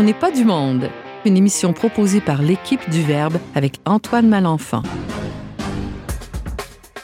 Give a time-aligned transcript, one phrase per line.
[0.00, 0.88] On n'est pas du monde.
[1.26, 4.82] Une émission proposée par l'équipe du Verbe avec Antoine Malenfant.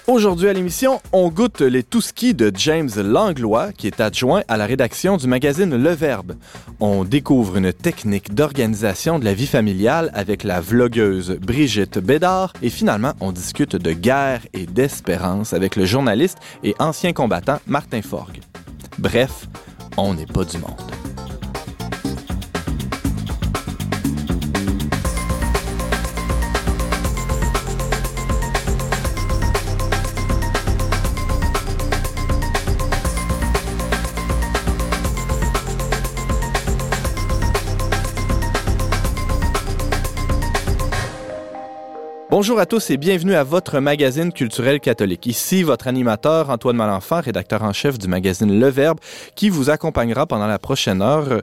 [0.06, 4.64] Aujourd'hui à l'émission, on goûte les Touskis de James Langlois, qui est adjoint à la
[4.64, 6.36] rédaction du magazine Le Verbe.
[6.80, 12.70] On découvre une technique d'organisation de la vie familiale avec la vlogueuse Brigitte Bédard et
[12.70, 18.40] finalement, on discute de guerre et d'espérance avec le journaliste et ancien combattant Martin Forgue.
[18.98, 19.48] Bref,
[19.98, 21.05] on n'est pas du monde.
[42.38, 45.24] Bonjour à tous et bienvenue à votre magazine culturel catholique.
[45.24, 48.98] Ici votre animateur Antoine Malenfant, rédacteur en chef du magazine Le Verbe,
[49.36, 51.40] qui vous accompagnera pendant la prochaine heure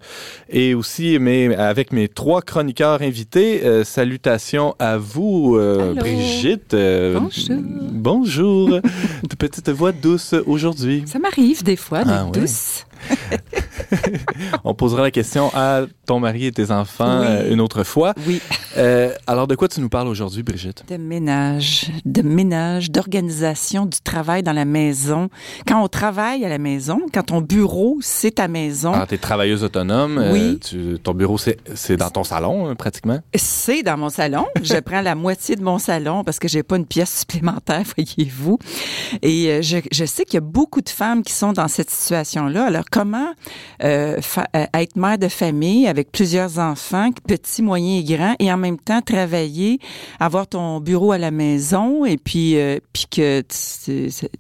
[0.52, 3.66] et aussi mes, avec mes trois chroniqueurs invités.
[3.66, 6.76] Euh, salutations à vous, euh, Brigitte.
[6.76, 7.58] Euh, bonjour.
[7.92, 8.70] Bonjour.
[8.80, 11.06] de petite voix douce aujourd'hui.
[11.08, 12.86] Ça m'arrive des fois d'être ah douce.
[14.64, 18.14] On posera la question à ton mari et tes enfants euh, une autre fois.
[18.28, 18.42] Oui.
[18.78, 20.84] Euh, alors, de quoi tu nous parles aujourd'hui, Brigitte?
[20.90, 25.30] De ménage, de ménage, d'organisation du travail dans la maison.
[25.68, 28.92] Quand on travaille à la maison, quand ton bureau, c'est ta maison.
[28.94, 30.18] Ah, tu es travailleuse autonome.
[30.18, 30.60] Euh, oui.
[31.02, 33.20] ton bureau, c'est dans ton salon, hein, pratiquement?
[33.36, 34.46] C'est dans mon salon.
[34.62, 38.60] je prends la moitié de mon salon parce que j'ai pas une pièce supplémentaire, voyez-vous.
[39.22, 42.66] Et je, je sais qu'il y a beaucoup de femmes qui sont dans cette situation-là.
[42.66, 43.32] Alors, comment
[43.80, 49.00] être mère de famille avec plusieurs enfants, petits, moyens et grands, et en même temps
[49.02, 49.78] travailler,
[50.20, 53.44] avoir ton bureau à la maison et puis, euh, puis que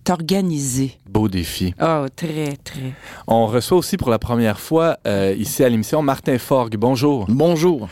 [0.03, 0.97] t'organiser.
[1.07, 1.75] Beau défi.
[1.79, 2.93] Oh, très, très.
[3.27, 4.97] On reçoit aussi pour la première fois
[5.37, 6.75] ici à l'émission Martin Forgue.
[6.75, 7.25] Bonjour.
[7.29, 7.87] Bonjour.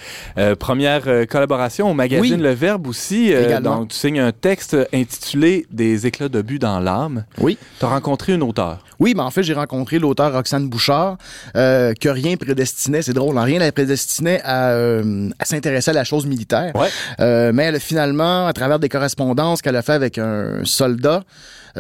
[0.57, 3.31] première collaboration au magazine Le Verbe aussi.
[3.61, 7.25] donc, tu signes un texte intitulé Des éclats de but dans l'âme.
[7.38, 7.59] Oui.
[7.77, 8.83] Tu as rencontré une auteure.
[9.01, 11.17] Oui, mais en fait, j'ai rencontré l'auteur Roxane Bouchard,
[11.55, 16.03] euh, que rien prédestinait, c'est drôle, hein, rien la prédestinait euh, à, s'intéresser à la
[16.03, 16.73] chose militaire.
[17.19, 21.23] Euh, mais elle a finalement, à travers des correspondances qu'elle a fait avec un soldat,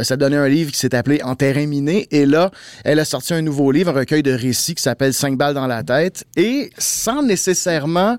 [0.03, 2.07] ça donnait un livre qui s'est appelé En terrain miné.
[2.11, 2.51] Et là,
[2.83, 5.67] elle a sorti un nouveau livre, un recueil de récits qui s'appelle Cinq balles dans
[5.67, 6.25] la tête.
[6.35, 8.17] Et sans nécessairement,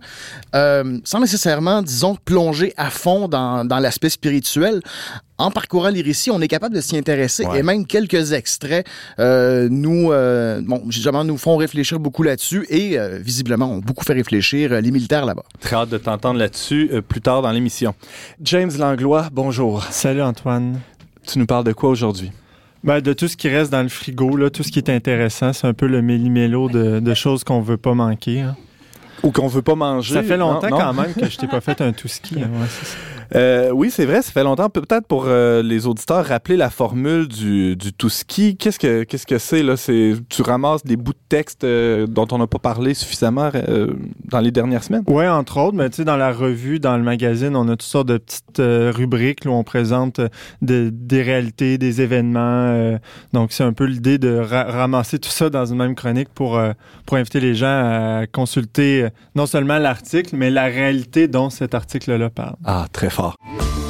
[0.54, 4.80] euh, sans nécessairement, disons, plonger à fond dans, dans l'aspect spirituel,
[5.42, 8.86] en parcourant les récits, on est capable de s'y intéresser et même quelques extraits
[9.18, 14.04] euh, nous, euh, bon, justement, nous font réfléchir beaucoup là-dessus et euh, visiblement ont beaucoup
[14.04, 15.42] fait réfléchir les militaires là-bas.
[15.60, 17.94] Très hâte de t'entendre là-dessus plus tard dans l'émission.
[18.40, 19.84] James Langlois, bonjour.
[19.90, 20.80] Salut Antoine.
[21.26, 22.32] Tu nous parles de quoi aujourd'hui?
[22.84, 25.52] Ben, de tout ce qui reste dans le frigo, là, tout ce qui est intéressant,
[25.52, 28.40] c'est un peu le méli-mélo de, choses qu'on veut pas manquer.
[28.40, 28.56] Hein.
[29.22, 30.14] Ou qu'on veut pas manger.
[30.14, 32.42] Ça fait longtemps quand même que je t'ai pas fait un tout ski.
[32.42, 32.48] Hein,
[33.34, 34.68] euh, oui, c'est vrai, ça fait longtemps.
[34.68, 38.56] Peut-être pour euh, les auditeurs, rappeler la formule du, du tout-ski.
[38.56, 39.76] Qu'est-ce que qu'est-ce que c'est là?
[39.76, 43.50] C'est tu ramasses des bouts de texte euh, dont on n'a pas parlé suffisamment
[44.24, 45.04] dans les dernières semaines?
[45.06, 47.82] Oui, entre autres, mais tu sais, dans la revue, dans le magazine, on a toutes
[47.82, 48.60] sortes de petites
[48.94, 50.20] rubriques où on présente
[50.60, 52.98] des réalités, des événements.
[53.32, 56.60] donc, c'est un peu l'idée de ramasser tout ça dans une même chronique pour
[57.06, 62.30] pour inviter les gens à consulter non seulement l'article, mais la réalité dont cet article-là
[62.30, 62.56] parle.
[62.64, 63.21] Ah, très fort.
[63.22, 63.81] 啊。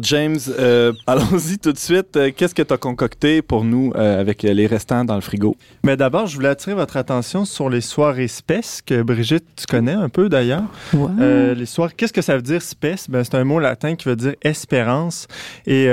[0.00, 2.16] Alors, James, euh, allons-y tout de suite.
[2.16, 5.56] Euh, qu'est-ce que tu as concocté pour nous euh, avec les restants dans le frigo?
[5.84, 9.92] Mais d'abord, je voulais attirer votre attention sur les soirées spes, que Brigitte, tu connais
[9.92, 10.64] un peu d'ailleurs.
[10.92, 13.08] les soirées, qu'est-ce que ça veut dire spes?
[13.08, 15.26] Ben, c'est un mot latin qui veut dire espérance.
[15.66, 15.88] Et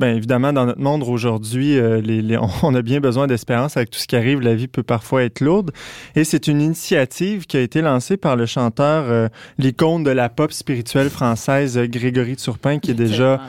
[0.00, 3.98] Bien évidemment, dans notre monde aujourd'hui, euh, les, on a bien besoin d'espérance avec tout
[3.98, 4.40] ce qui arrive.
[4.40, 5.72] La vie peut parfois être lourde.
[6.16, 10.30] Et c'est une initiative qui a été lancée par le chanteur, euh, l'icône de la
[10.30, 13.42] pop spirituelle française, Grégory Turpin, qui est déjà...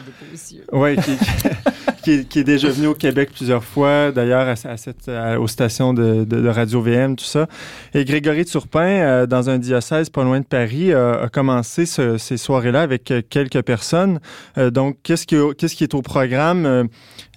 [0.74, 1.12] Ouais, qui,
[2.01, 5.09] qui, est, déjà venu au Québec plusieurs fois, d'ailleurs à, cette,
[5.39, 7.48] aux stations de, de, Radio VM, tout ça.
[7.94, 12.81] Et Grégory Turpin, euh, dans un diocèse pas loin de Paris, a commencé ces soirées-là
[12.81, 14.19] avec quelques personnes.
[14.57, 16.88] donc, qu'est-ce qui, qu'est-ce qui est au programme?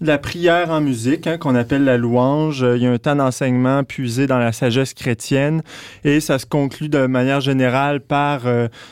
[0.01, 2.67] La prière en musique, hein, qu'on appelle la louange.
[2.77, 5.63] Il y a un temps d'enseignement puisé dans la sagesse chrétienne
[6.05, 8.43] et ça se conclut de manière générale par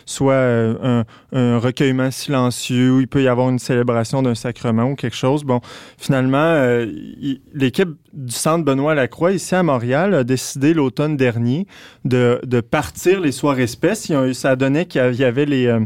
[0.06, 4.94] soit un, un recueillement silencieux où il peut y avoir une célébration d'un sacrement ou
[4.94, 5.44] quelque chose.
[5.44, 5.60] Bon,
[5.98, 6.86] finalement, euh,
[7.54, 11.66] l'équipe du Centre Benoît Lacroix ici à Montréal a décidé l'automne dernier
[12.04, 14.10] de, partir les soirées espèces.
[14.32, 15.66] Ça donné qu'il y avait les...
[15.66, 15.80] Euh,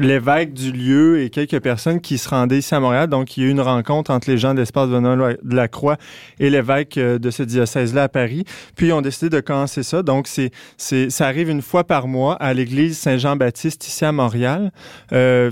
[0.00, 3.06] l'évêque du lieu et quelques personnes qui se rendaient ici à Montréal.
[3.06, 5.96] Donc, il y a eu une rencontre entre les gens d'Espace de la Croix
[6.38, 8.44] et l'évêque euh, de ce diocèse-là à Paris.
[8.76, 10.02] Puis, ils ont décidé de commencer ça.
[10.02, 14.72] Donc, c'est, c'est, ça arrive une fois par mois à l'église Saint-Jean-Baptiste ici à Montréal.
[15.12, 15.50] Euh,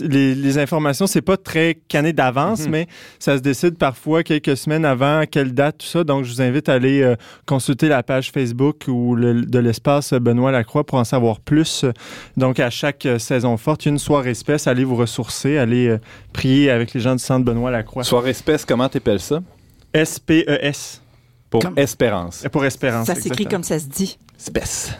[0.00, 2.70] les, les, informations, c'est pas très cané d'avance, mhm.
[2.70, 2.86] mais
[3.18, 6.04] ça se décide parfois quelques semaines avant, à quelle date, tout ça.
[6.04, 7.14] Donc, je vous invite à aller euh,
[7.46, 11.84] consulter la page Facebook ou le, de l'espace Benoît Lacroix pour en savoir plus.
[12.36, 14.66] Donc, à chaque euh, saison forte, il y a une soirée espèce.
[14.66, 15.98] Allez vous ressourcer, allez euh,
[16.32, 18.02] prier avec les gens du centre Benoît Lacroix.
[18.02, 19.40] Soirée espèce, comment t'appelles ça?
[19.92, 21.02] S-P-E-S.
[21.50, 22.44] Pour espérance.
[22.52, 23.06] Pour espérance.
[23.06, 24.18] Ça s'écrit comme ça se dit.
[24.38, 24.92] Espèce.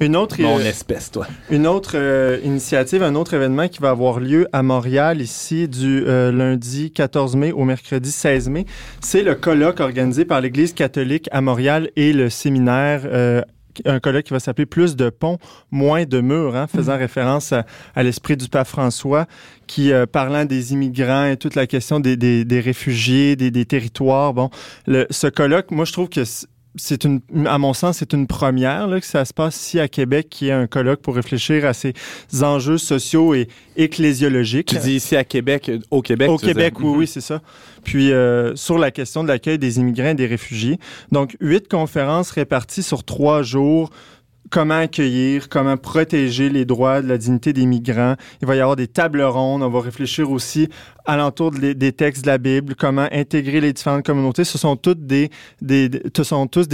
[0.00, 1.26] Une autre, Mon euh, espèce, toi.
[1.50, 6.04] Une autre euh, initiative, un autre événement qui va avoir lieu à Montréal ici du
[6.06, 8.66] euh, lundi 14 mai au mercredi 16 mai,
[9.00, 13.02] c'est le colloque organisé par l'Église catholique à Montréal et le séminaire
[13.84, 15.38] un colloque qui va s'appeler Plus de ponts,
[15.70, 17.00] moins de murs, hein, faisant mm.
[17.00, 19.26] référence à, l'esprit du pape François,
[19.66, 24.50] qui, parlant des immigrants et toute la question des, des, réfugiés, des, des, territoires, bon,
[24.86, 26.22] le, ce colloque, moi, je trouve que
[26.76, 29.88] c'est une, à mon sens, c'est une première là, que ça se passe ici à
[29.88, 31.92] Québec, qui est un colloque pour réfléchir à ces
[32.42, 34.68] enjeux sociaux et ecclésiologiques.
[34.68, 36.30] Tu dis ici à Québec, au Québec.
[36.30, 37.42] Au Québec, oui, oui, c'est ça.
[37.84, 40.78] Puis euh, sur la question de l'accueil des immigrants et des réfugiés.
[41.10, 43.90] Donc, huit conférences réparties sur trois jours
[44.52, 48.14] comment accueillir, comment protéger les droits de la dignité des migrants.
[48.42, 49.62] Il va y avoir des tables rondes.
[49.62, 50.68] On va réfléchir aussi
[51.04, 54.44] alentour des textes de la Bible, comment intégrer les différentes communautés.
[54.44, 55.30] Ce sont tous des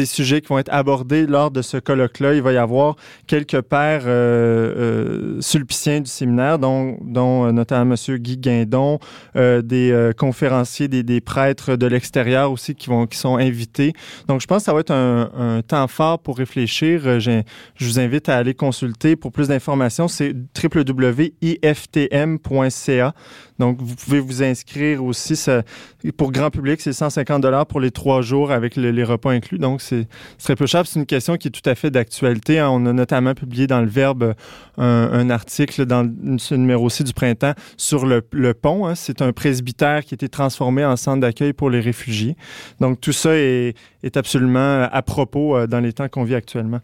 [0.07, 2.35] sujets qui vont être abordés lors de ce colloque-là.
[2.35, 2.97] Il va y avoir
[3.27, 8.17] quelques pères euh, euh, sulpiciens du séminaire, dont, dont euh, notamment M.
[8.19, 8.99] Guy Guindon,
[9.37, 13.93] euh, des euh, conférenciers, des, prêtres de l'extérieur aussi qui sont invités.
[14.29, 17.21] Donc, je pense que ça va être un, temps fort pour réfléchir.
[17.75, 20.09] Je vous invite à aller consulter pour plus d'informations.
[20.09, 21.25] C'est www.iftm.ca.
[23.59, 25.37] Donc, vous pouvez vous inscrire aussi.
[25.37, 25.63] Ça,
[26.17, 29.59] pour grand public, c'est 150 dollars pour les trois jours avec les repas inclus.
[29.59, 30.07] Donc, c'est
[30.43, 30.87] très peu cher.
[30.87, 32.59] C'est une question qui est tout à fait d'actualité.
[32.59, 32.69] Hein.
[32.71, 34.35] On a notamment publié dans le Verbe
[34.77, 36.09] un, article dans
[36.39, 38.23] ce numéro aussi du printemps sur le,
[38.55, 38.87] pont.
[38.87, 38.95] Hein.
[38.95, 42.37] C'est un presbytère qui a été transformé en centre d'accueil pour les réfugiés.
[42.81, 46.81] Donc, tout ça est, est absolument à propos euh, dans les temps qu'on vit actuellement.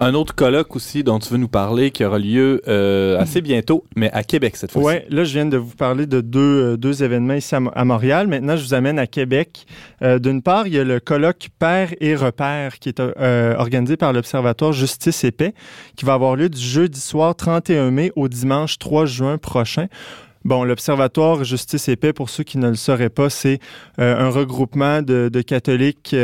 [0.00, 3.84] Un autre colloque aussi dont tu veux nous parler qui aura lieu euh, assez bientôt,
[3.96, 5.00] mais à Québec cette fois-ci.
[5.00, 8.26] Oui, là, je viens de vous parler de deux, euh, deux événements ici à, Montréal.
[8.26, 9.66] Maintenant, je vous amène à Québec.
[10.00, 14.72] D'une part, il y a le colloque Père et Repère qui est organisé par l'Observatoire
[14.72, 15.54] Justice et Paix
[15.96, 19.86] qui va avoir lieu du jeudi soir 31 mai au dimanche 3 juin prochain.
[20.44, 23.58] Bon, l'Observatoire Justice et Paix, pour ceux qui ne le sauraient pas, c'est
[23.98, 26.14] un regroupement de catholiques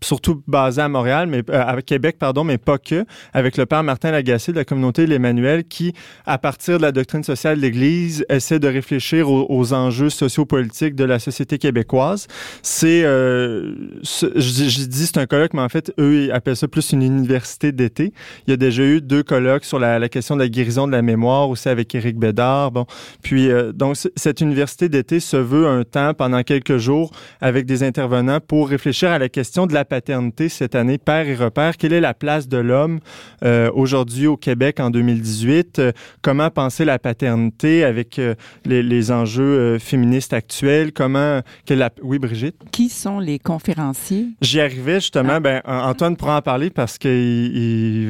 [0.00, 3.82] surtout basé à Montréal, mais euh, à Québec, pardon, mais pas que, avec le père
[3.82, 5.92] Martin Lagacé de la communauté l'Emmanuel, qui,
[6.26, 11.04] à partir de la doctrine sociale de l'Église, essaie de réfléchir aux, enjeux sociopolitiques de
[11.04, 12.26] la société québécoise.
[12.62, 16.92] C'est, euh, je, dis c'est un colloque, mais en fait, eux ils appellent ça plus
[16.92, 18.12] une université d'été.
[18.46, 20.92] Il y a déjà eu deux colloques sur la, la, question de la guérison de
[20.92, 22.70] la mémoire, aussi avec Éric Bédard.
[22.70, 22.86] Bon,
[23.22, 27.82] puis euh, donc cette université d'été se veut un temps pendant quelques jours avec des
[27.82, 31.76] intervenants pour réfléchir à la question de la paternité cette année, père et repère.
[31.76, 33.00] Quelle est la place de l'homme
[33.42, 35.78] euh, aujourd'hui au Québec en 2018?
[35.78, 35.92] Euh,
[36.22, 40.92] comment penser la paternité avec euh, les, enjeux féministes actuels?
[40.92, 41.40] Comment...
[41.64, 42.56] Quelle Oui, Brigitte?
[42.70, 44.28] Qui sont les conférenciers?
[44.40, 45.34] J'y arrivais justement.
[45.34, 45.40] Ah.
[45.40, 47.10] Ben, Antoine pourra en parler parce qu'il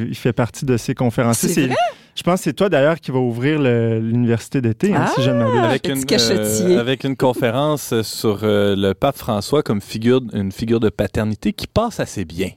[0.09, 1.49] il, fait partie de ces conférenciers.
[1.49, 1.69] C'est
[2.19, 5.37] je pense que c'est toi d'ailleurs qui va ouvrir l'université d'été, hein, si je ne
[5.37, 5.61] m'abuse.
[5.61, 10.81] Avec, une, euh, avec une conférence sur euh, le pape François comme figure, une figure
[10.81, 12.49] de paternité qui passe assez bien.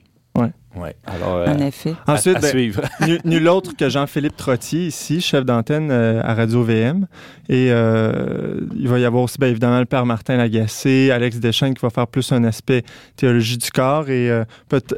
[0.75, 0.95] Ouais.
[1.07, 1.47] Oui, alors.
[1.47, 1.93] en effet.
[2.07, 2.81] Ensuite, à, ben, suivre.
[3.25, 7.07] nul, autre que Jean-Philippe Trottier, ici, chef d'antenne à Radio VM.
[7.49, 11.81] Et il va y avoir aussi, bien évidemment, le père Martin Lagacé, Alex Deschênes qui
[11.81, 12.83] va faire plus un aspect
[13.15, 14.43] théologie du corps et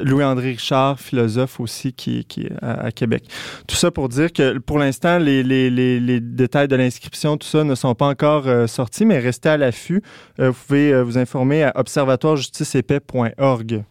[0.02, 3.24] Louis-André Richard, philosophe aussi, qui, qui est à, Québec.
[3.68, 7.48] Tout ça pour dire que pour l'instant, les, les, les, les, détails de l'inscription, tout
[7.48, 10.02] ça ne sont pas encore sortis, mais restez à l'affût.
[10.38, 13.84] vous pouvez vous informer à observatoirejusticeépais.org.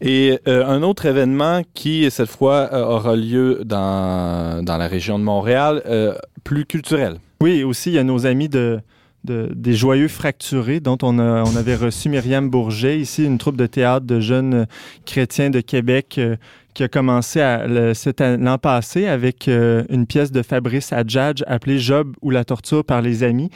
[0.00, 5.18] Et euh, un autre événement qui, cette fois, euh, aura lieu dans, dans la région
[5.18, 7.18] de Montréal, euh, plus culturel.
[7.40, 8.80] Oui, aussi, il y a nos amis de,
[9.24, 13.56] de des Joyeux Fracturés, dont on, a, on avait reçu Myriam Bourget, ici, une troupe
[13.56, 14.66] de théâtre de jeunes
[15.06, 16.20] chrétiens de Québec
[16.76, 22.28] qui a commencé l'an passé avec euh, une pièce de Fabrice Adjadj appelée Job ou
[22.28, 23.48] la torture par les amis.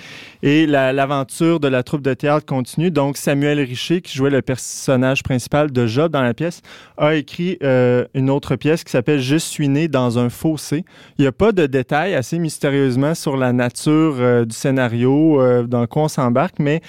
[0.43, 2.91] Et l'aventure de la troupe de théâtre continue.
[2.91, 6.63] Donc, Samuel Richer, qui jouait le personnage principal de Job dans la pièce,
[6.97, 10.87] a écrit euh, une autre pièce qui s'appelle Je suis né dans un fossé.
[11.19, 15.87] Il n'y a pas de détails assez mystérieusement sur la nature euh, du scénario, dans
[15.87, 16.81] quoi on s'embarque, mais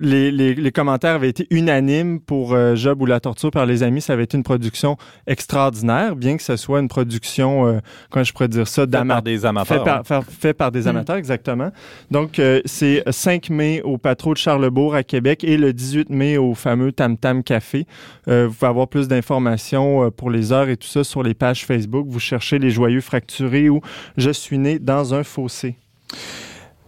[0.00, 4.00] les, commentaires avaient été unanimes pour euh, Job ou la torture par les amis.
[4.00, 7.78] Ça avait été une production extraordinaire, bien que ce soit une production, euh,
[8.10, 10.04] comment je pourrais dire ça, fait par des amateurs.
[10.28, 10.88] Fait par, des mm.
[10.88, 11.70] amateurs, exactement.
[12.10, 16.36] Donc, euh, c'est 5 mai au Patro de Charlebourg à Québec et le 18 mai
[16.36, 17.86] au fameux Tam Tam Café.
[18.26, 22.06] vous pouvez avoir plus d'informations pour les heures et tout ça sur les pages Facebook.
[22.08, 23.80] Vous cherchez les Joyeux Fracturés ou
[24.16, 25.76] Je suis né dans un fossé.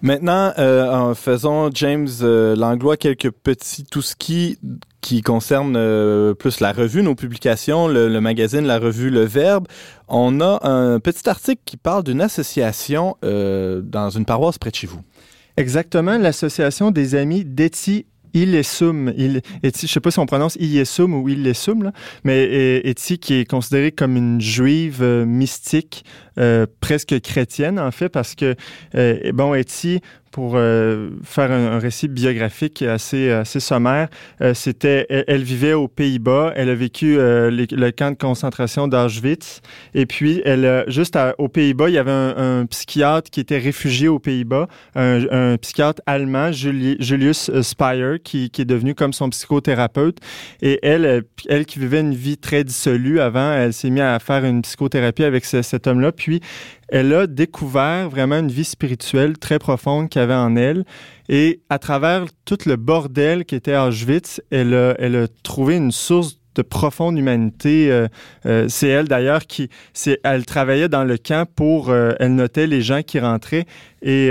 [0.02, 4.58] Maintenant, euh, en faisant James euh, Langlois quelques petits tout qui
[5.00, 9.66] qui concerne euh, plus la revue, nos publications, le, le, magazine, la revue Le Verbe.
[10.08, 14.76] On a un petit article qui parle d'une association euh, dans une paroisse près de
[14.76, 15.02] chez vous.
[15.56, 21.28] Exactement, l'association des amis d'Eti Ilesum, il, je sais pas si on prononce Iesum ou
[21.28, 21.92] Ilesum, là,
[22.24, 26.04] mais Eti qui est considérée comme une juive mystique
[26.38, 28.54] euh, presque chrétienne, en fait, parce que,
[28.94, 30.00] euh, bon, Eti,
[30.32, 34.08] pour euh, faire un, récit biographique assez, assez sommaire,
[34.54, 39.60] c'était, elle, vivait aux Pays-Bas, elle a vécu le camp de concentration d'Auschwitz,
[39.94, 44.18] et puis, elle, juste aux Pays-Bas, il y avait un, psychiatre qui était réfugié aux
[44.18, 50.18] Pays-Bas, un, psychiatre allemand, Julius Speyer, qui, qui, est devenu comme son psychothérapeute,
[50.62, 54.44] et elle, elle qui vivait une vie très dissolue avant, elle s'est mise à faire
[54.44, 56.40] une psychothérapie avec cet homme-là, puis,
[56.92, 60.84] elle a découvert vraiment une vie spirituelle très profonde qu'il y avait en elle.
[61.30, 66.60] Et à travers tout le bordel qui était Auschwitz, elle a, trouvé une source de
[66.60, 67.90] profonde humanité.
[67.90, 68.08] Euh,
[68.44, 69.70] euh, c'est elle d'ailleurs qui,
[70.22, 73.64] elle travaillait dans le camp pour, euh, elle notait les gens qui rentraient
[74.02, 74.30] et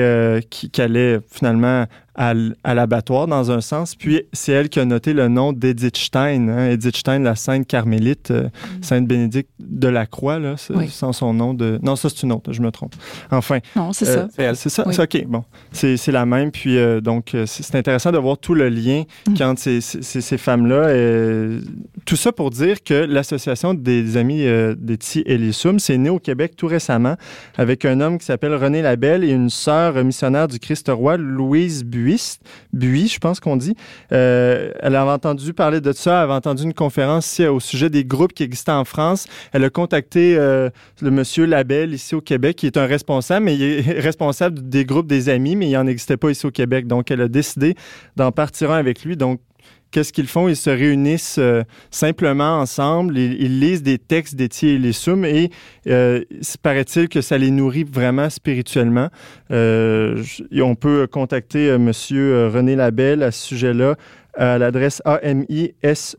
[0.51, 1.87] qui, qui allaient finalement
[2.21, 3.95] à, l'abattoir dans un sens.
[3.95, 7.65] Puis c'est elle qui a noté le nom d'Edith Stein, hein, Edith Stein, la sainte
[7.65, 8.83] carmélite, euh, mm.
[8.83, 10.55] sainte Bénédicte de la Croix, là,
[10.89, 11.79] sans son nom de.
[11.81, 12.93] Non, ça c'est une autre, je me trompe.
[13.31, 13.59] Enfin.
[13.75, 14.27] Non, c'est ça.
[14.39, 14.85] Euh, c'est ça.
[14.91, 15.25] C'est ok.
[15.27, 16.51] Bon, c'est la même.
[16.51, 19.41] Puis euh, donc c'est intéressant de voir tout le lien mm.
[19.41, 20.89] entre ces, ces, ces femmes-là.
[22.05, 24.45] Tout ça pour dire que l'association des amis
[24.77, 27.15] d'Eti Elisum, c'est né au Québec tout récemment
[27.57, 31.83] avec un homme qui s'appelle René Labelle et une sœur missionnaire du Christ roi, Louise
[31.83, 32.10] Buis
[32.73, 33.75] Buis, je pense qu'on dit.
[34.11, 37.89] Euh, elle avait entendu parler de ça, elle avait entendu une conférence ici au sujet
[37.89, 39.27] des groupes qui existaient en France.
[39.51, 40.69] Elle a contacté euh,
[41.01, 44.85] le monsieur Labelle ici au Québec, qui est un responsable, mais il est responsable des
[44.85, 46.87] groupes des amis, mais il n'en existait pas ici au Québec.
[46.87, 47.75] Donc, elle a décidé
[48.15, 49.17] d'en partir un avec lui.
[49.17, 49.39] Donc,
[49.91, 50.47] qu'est-ce qu'ils font?
[50.47, 54.91] Ils se réunissent euh, simplement ensemble, ils, lisent des textes d'Étienne et les
[55.25, 55.51] et
[55.87, 56.23] euh,
[56.61, 59.09] paraît-il que ça les nourrit vraiment spirituellement.
[59.51, 63.95] Euh, on peut contacter Monsieur René Labelle à ce sujet-là
[64.35, 66.17] à l'adresse AMISE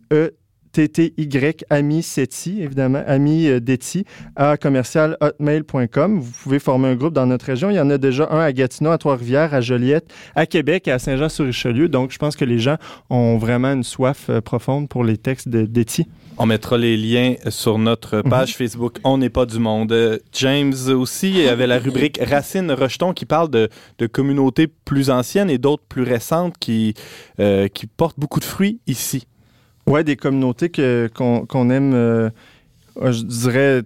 [0.72, 1.28] TTY,
[1.70, 4.04] Ami Seti, évidemment, Ami euh, Deti,
[4.36, 6.20] à commercial hotmail.com.
[6.20, 7.70] Vous pouvez former un groupe dans notre région.
[7.70, 10.92] Il y en a déjà un à Gatineau, à Trois-Rivières, à Joliette, à Québec et
[10.92, 11.88] à Saint-Jean-sur-Richelieu.
[11.88, 12.76] Donc, je pense que les gens
[13.10, 16.06] ont vraiment une soif euh, profonde pour les textes de Deti.
[16.38, 18.30] On mettra les liens sur notre mhm.
[18.30, 19.94] page Facebook On n'est pas du monde.
[20.32, 23.68] James aussi avait la rubrique Racine Rejeton qui parle de,
[24.12, 26.94] communautés plus anciennes et d'autres plus récentes qui,
[27.38, 29.26] euh, qui portent beaucoup de fruits ici.
[29.86, 32.30] Oui, des communautés qu'on aime, euh,
[32.96, 33.82] je dirais,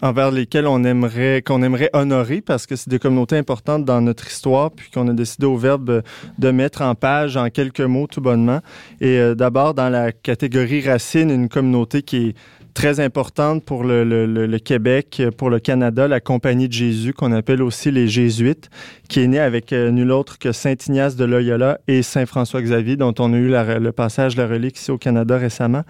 [0.00, 4.26] envers lesquelles on aimerait, qu'on aimerait honorer parce que c'est des communautés importantes dans notre
[4.26, 6.02] histoire, puis qu'on a décidé au Verbe
[6.38, 8.60] de mettre en page en quelques mots tout bonnement.
[9.00, 12.34] Et euh, d'abord, dans la catégorie racine, une communauté qui est
[12.74, 17.90] très importante pour le, Québec, pour le Canada, la Compagnie de Jésus, qu'on appelle aussi
[17.90, 18.70] les Jésuites,
[19.08, 22.62] qui est née avec euh, nul autre que Saint Ignace de Loyola et Saint François
[22.62, 25.82] Xavier, dont on a eu le passage de la relique ici au Canada récemment.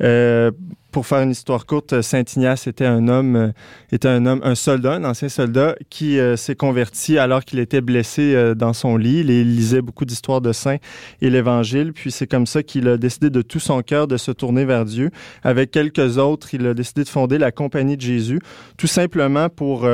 [0.00, 0.50] Euh,
[0.94, 3.52] pour faire une histoire courte, Saint Ignace était un homme,
[3.90, 8.54] était un homme, un soldat, un ancien soldat qui s'est converti alors qu'il était blessé
[8.54, 9.18] dans son lit.
[9.18, 10.76] Il lisait beaucoup d'histoires de saints
[11.20, 11.92] et l'Évangile.
[11.92, 14.84] Puis c'est comme ça qu'il a décidé de tout son cœur de se tourner vers
[14.84, 15.10] Dieu.
[15.42, 18.38] Avec quelques autres, il a décidé de fonder la Compagnie de Jésus,
[18.76, 19.88] tout simplement pour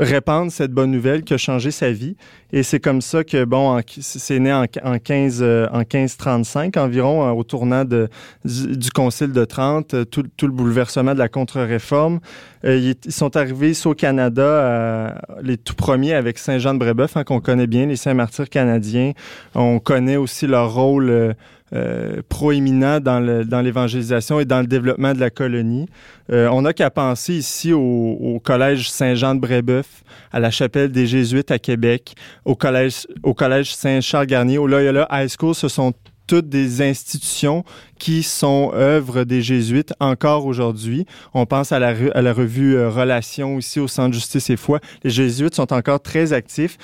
[0.00, 2.16] répandre cette bonne nouvelle qui a changé sa vie.
[2.52, 7.32] Et c'est comme ça que, bon, c'est né en, en, 15, en 1535 environ, euh,
[7.32, 12.18] au tournant du, Concile de Trente, euh, tout, le bouleversement de la contre-réforme.
[12.64, 17.40] Euh, ils, sont arrivés au Canada, les tout premiers avec Saint-Jean de Brébeuf, hein, qu'on
[17.40, 19.12] connaît bien, les saints martyrs canadiens.
[19.54, 21.34] On connaît aussi leur rôle
[21.72, 25.86] euh, proéminent dans, l'évangélisation et dans le développement de la colonie.
[26.32, 31.06] Euh, on n'a qu'à penser ici au, Collège Saint-Jean de Brébeuf, à la Chapelle des
[31.06, 35.54] Jésuites à Québec, au Collège, au collège Saint-Charles-Garnier, au Loyola High School.
[35.54, 35.92] Ce sont
[36.26, 37.64] toutes des institutions
[38.00, 41.06] qui sont œuvres des jésuites encore aujourd'hui.
[41.34, 44.80] On pense à la, à la revue euh, Relations ici au Centre Justice et Foi.
[45.04, 46.78] Les jésuites sont encore très actifs.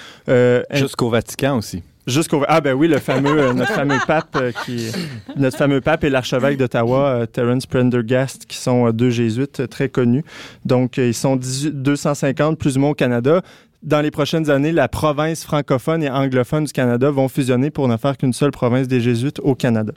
[0.72, 1.82] Jusqu'au Vatican aussi.
[2.06, 4.92] Jusqu'au ah ben oui le fameux euh, notre fameux pape euh, qui
[5.36, 10.22] notre fameux pape et l'archevêque d'Ottawa euh, Terence Prendergast qui sont deux jésuites très connus
[10.64, 13.42] donc ils sont 250 plus ou moins au Canada
[13.82, 17.96] dans les prochaines années, la province francophone et anglophone du Canada vont fusionner pour ne
[17.96, 19.92] faire qu'une seule province des Jésuites au Canada.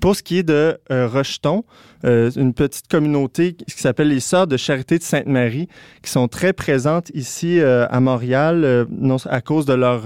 [0.00, 1.64] Pour ce qui est de Rocheton,
[2.04, 5.68] euh, une petite communauté qui s'appelle les Sœurs de Charité de Sainte-Marie,
[6.02, 10.02] qui sont très présentes ici euh, à Montréal, non, à cause de leur,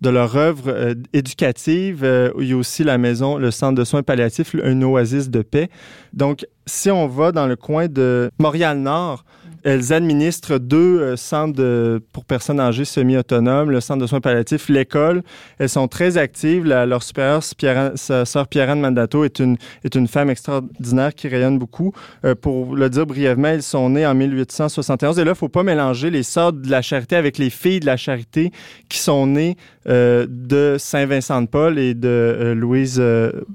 [0.00, 2.32] de leur œuvre éducative.
[2.38, 5.68] il y a aussi la maison, le centre de soins palliatifs, un oasis de paix.
[6.12, 9.24] Donc, si on va dans le coin de Montréal-Nord,
[9.62, 15.22] elles administrent deux euh, centres pour personnes âgées semi-autonomes, le centre de soins palliatifs, l'école.
[15.58, 16.64] Elles sont très actives.
[16.64, 21.58] leur supérieure, Pierre, sa sœur Pierre-Anne Mandato, est une, est une femme extraordinaire qui rayonne
[21.58, 21.92] beaucoup.
[22.24, 25.18] Euh, pour le dire brièvement, elles sont nées en 1871.
[25.18, 27.80] Et là, il ne faut pas mélanger les sœurs de la charité avec les filles
[27.80, 28.52] de la charité
[28.88, 29.56] qui sont nées
[29.88, 33.02] euh, de Saint-Vincent-de-Paul et de Louise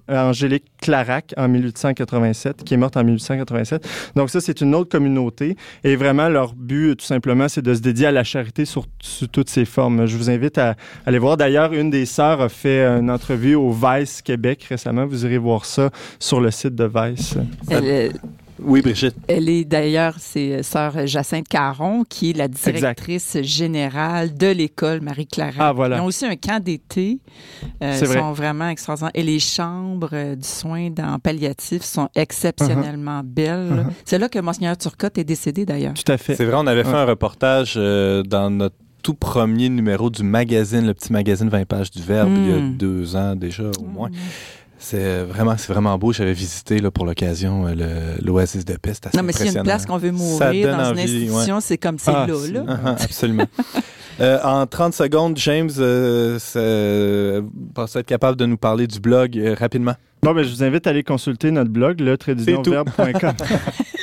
[0.07, 3.88] Angélique Clarac en 1887, qui est morte en 1887.
[4.15, 5.55] Donc ça, c'est une autre communauté.
[5.95, 8.85] Vraiment, leur but, tout simplement, c'est de se dédier à la charité sur,
[9.31, 10.05] toutes ses formes.
[10.05, 10.75] Je vous invite à,
[11.05, 11.37] aller voir.
[11.37, 15.05] D'ailleurs, une des sœurs a fait une entrevue au Vice Québec récemment.
[15.05, 17.35] Vous irez voir ça sur le site de Vice.
[18.62, 19.15] Oui, Brigitte.
[19.27, 25.01] Elle est d'ailleurs, c'est euh, sœur Jacinthe Caron, qui est la directrice générale de l'école
[25.01, 25.53] Marie-Claire.
[25.59, 25.97] Ah, voilà.
[25.97, 27.19] Ils ont aussi un camp d'été.
[27.83, 29.12] Euh, ils sont vraiment extraordinaires.
[29.13, 33.33] Et les chambres euh, du soin dans palliatif sont exceptionnellement uh-huh.
[33.33, 33.85] belles.
[33.87, 33.94] Uh-huh.
[34.05, 35.94] C'est là que Monseigneur Turcotte est décédé, d'ailleurs.
[35.94, 36.35] Tout à fait.
[36.35, 40.96] C'est vrai, on avait fait un reportage dans notre tout premier numéro du magazine, le
[40.96, 42.75] petit magazine 20 pages du Verbe, il y a hmm.
[42.75, 44.09] deux ans déjà au moins.
[44.09, 44.15] Hmm.
[44.77, 46.11] C'est vraiment, c'est vraiment beau.
[46.11, 49.07] J'avais visité là, pour l'occasion euh, l'Oasis de Peste.
[49.14, 51.98] Non, mais s'il y a une place qu'on veut mourir dans une institution, c'est comme
[52.00, 52.35] c'est ah, là.
[52.51, 52.64] là.
[52.85, 53.48] Ah, absolument.
[54.20, 57.42] euh, en 30 secondes, James, euh, euh
[57.77, 59.96] être capable de nous parler du blog euh, rapidement.
[60.25, 62.18] Bon, ben, je vous invite à aller consulter notre blog, le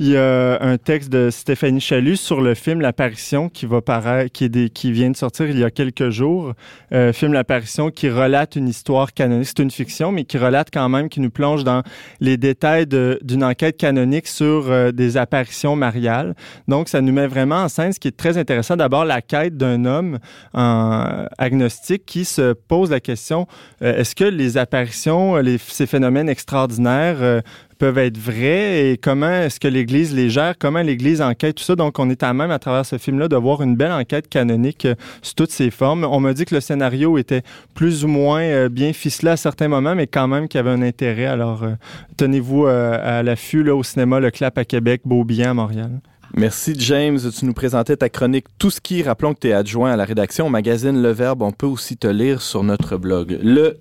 [0.00, 3.80] Il y a un texte de Stéphanie Chalut sur le film L'apparition qui va
[4.28, 6.52] qui, vient de sortir il y a quelques jours.
[6.92, 9.46] Euh, film L'apparition qui relate une histoire canonique.
[9.46, 11.82] C'est une fiction, mais qui relate quand même, qui nous plonge dans
[12.20, 16.36] les détails d'une enquête canonique sur euh, des apparitions mariales.
[16.68, 18.76] Donc, ça nous met vraiment en scène ce qui est très intéressant.
[18.76, 20.18] D'abord, la quête d'un homme
[20.54, 23.48] en, agnostique qui se pose la question
[23.82, 27.40] euh, est-ce que les apparitions, ces phénomènes extraordinaires euh,
[27.78, 31.76] peuvent être vrais et comment est-ce que l'Église les gère, comment l'Église enquête, tout ça.
[31.76, 34.84] Donc, on est à même, à travers ce film-là, de voir une belle enquête canonique
[34.84, 36.04] euh, sous toutes ses formes.
[36.04, 37.42] On m'a dit que le scénario était
[37.74, 40.70] plus ou moins euh, bien ficelé à certains moments, mais quand même qu'il y avait
[40.70, 41.26] un intérêt.
[41.26, 41.74] Alors, euh,
[42.16, 46.00] tenez-vous à l'affût au cinéma Le Clap à Québec, Beaubien à Montréal.
[46.36, 49.92] Merci James, tu nous présentais ta chronique Tout ce qui, rappelons que tu es adjoint
[49.92, 53.38] à la rédaction au magazine Le Verbe, on peut aussi te lire sur notre blog
[53.42, 53.78] le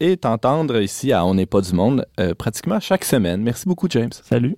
[0.00, 3.42] et t'entendre ici à On n'est pas du monde euh, pratiquement chaque semaine.
[3.42, 4.12] Merci beaucoup James.
[4.12, 4.56] Salut.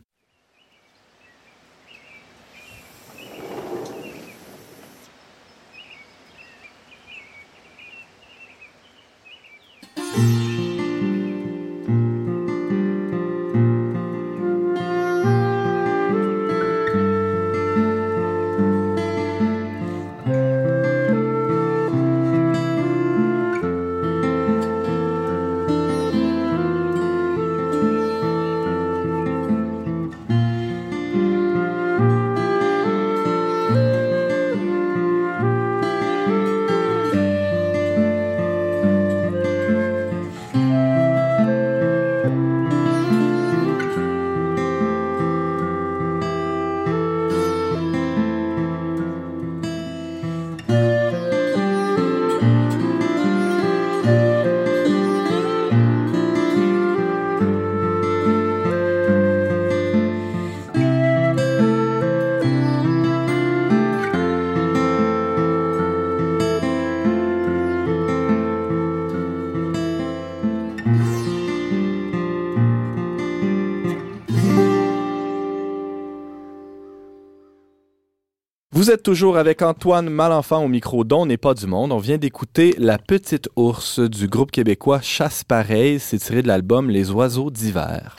[78.85, 81.91] Vous êtes toujours avec Antoine Malenfant au micro d'On n'est pas du monde.
[81.91, 85.99] On vient d'écouter La Petite Ours du groupe québécois Chasse Pareil.
[85.99, 88.19] C'est tiré de l'album Les Oiseaux d'hiver.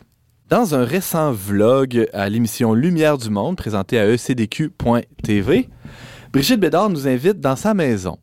[0.49, 5.69] Dans un récent vlog à l'émission Lumière du Monde, présenté à ecdq.tv,
[6.33, 8.17] Brigitte Bédard nous invite dans sa maison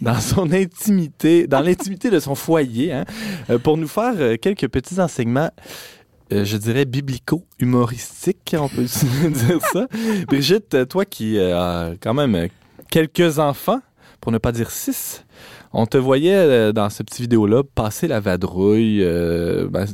[0.00, 3.04] dans son intimité, dans l'intimité de son foyer, hein,
[3.50, 5.50] euh, pour nous faire euh, quelques petits enseignements
[6.32, 8.82] euh, je dirais, biblico-humoristique, on peut
[9.30, 9.86] dire ça.
[10.26, 12.48] Brigitte, toi qui as quand même
[12.90, 13.80] quelques enfants,
[14.20, 15.24] pour ne pas dire six,
[15.72, 19.02] on te voyait euh, dans ce petit vidéo-là passer la vadrouille.
[19.02, 19.86] Euh, ben,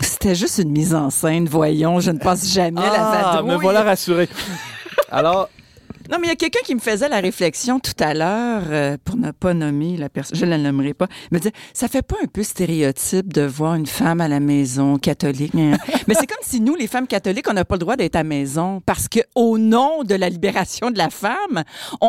[0.00, 2.00] C'était juste une mise en scène, voyons.
[2.00, 3.54] Je ne passe jamais la ah, vadrouille.
[3.54, 4.28] me voilà rassuré.
[5.10, 5.48] Alors,
[6.10, 8.96] non, mais il y a quelqu'un qui me faisait la réflexion tout à l'heure, euh,
[9.04, 12.02] pour ne pas nommer la personne, je ne la nommerai pas, me disait, ça fait
[12.02, 15.54] pas un peu stéréotype de voir une femme à la maison catholique.
[15.54, 18.20] mais c'est comme si nous, les femmes catholiques, on n'a pas le droit d'être à
[18.20, 21.64] la maison parce que au nom de la libération de la femme,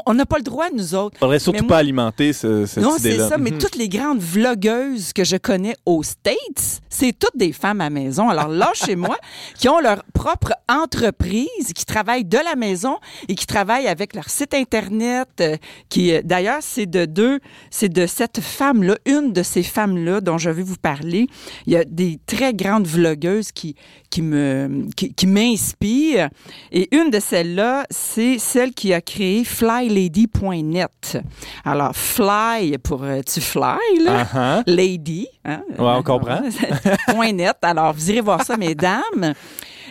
[0.05, 1.17] on n'a pas le droit, nous autres.
[1.17, 3.57] faudrait surtout pas alimenter ce, cette Non, c'est ça, mais mhm.
[3.57, 7.89] toutes les grandes vlogueuses que je connais aux States, c'est toutes des femmes à la
[7.89, 8.29] maison.
[8.29, 9.17] Alors là, chez moi,
[9.55, 14.30] qui ont leur propre entreprise, qui travaillent de la maison et qui travaillent avec leur
[14.30, 15.58] site internet, euh,
[15.89, 20.38] qui euh, d'ailleurs c'est de deux, c'est de cette femme-là, une de ces femmes-là dont
[20.38, 21.28] je vais vous parler.
[21.65, 23.76] Il y a des très grandes vlogueuses qui
[24.10, 26.30] qui me qui, m'inspirent
[26.71, 31.17] et une de celles-là, c'est celle qui a créé flylady.net.
[31.65, 34.63] Alors fly pour euh, tu fly là, uh-huh.
[34.65, 36.41] lady, hein, on comprend.
[37.34, 37.58] .net.
[37.62, 39.34] Alors vous irez voir ça mesdames.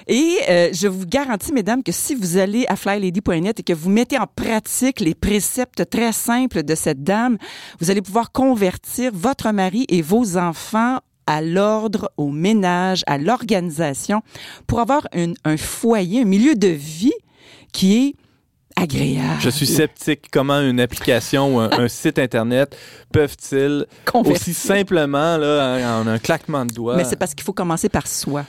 [0.06, 3.90] Et euh, je vous garantis, mesdames, que si vous allez à flylady.net et que vous
[3.90, 7.38] mettez en pratique les préceptes très simples de cette dame,
[7.80, 14.22] vous allez pouvoir convertir votre mari et vos enfants à l'ordre, au ménage, à l'organisation,
[14.68, 17.12] pour avoir un foyer, un milieu de vie
[17.72, 18.14] qui est
[18.76, 19.40] agréable.
[19.40, 20.26] Je suis sceptique.
[20.30, 22.76] Comment une application ou un, site Internet
[23.10, 26.96] peuvent-ils aussi simplement, là, en un claquement de doigts...
[26.96, 28.44] Mais c'est parce qu'il faut commencer par soi.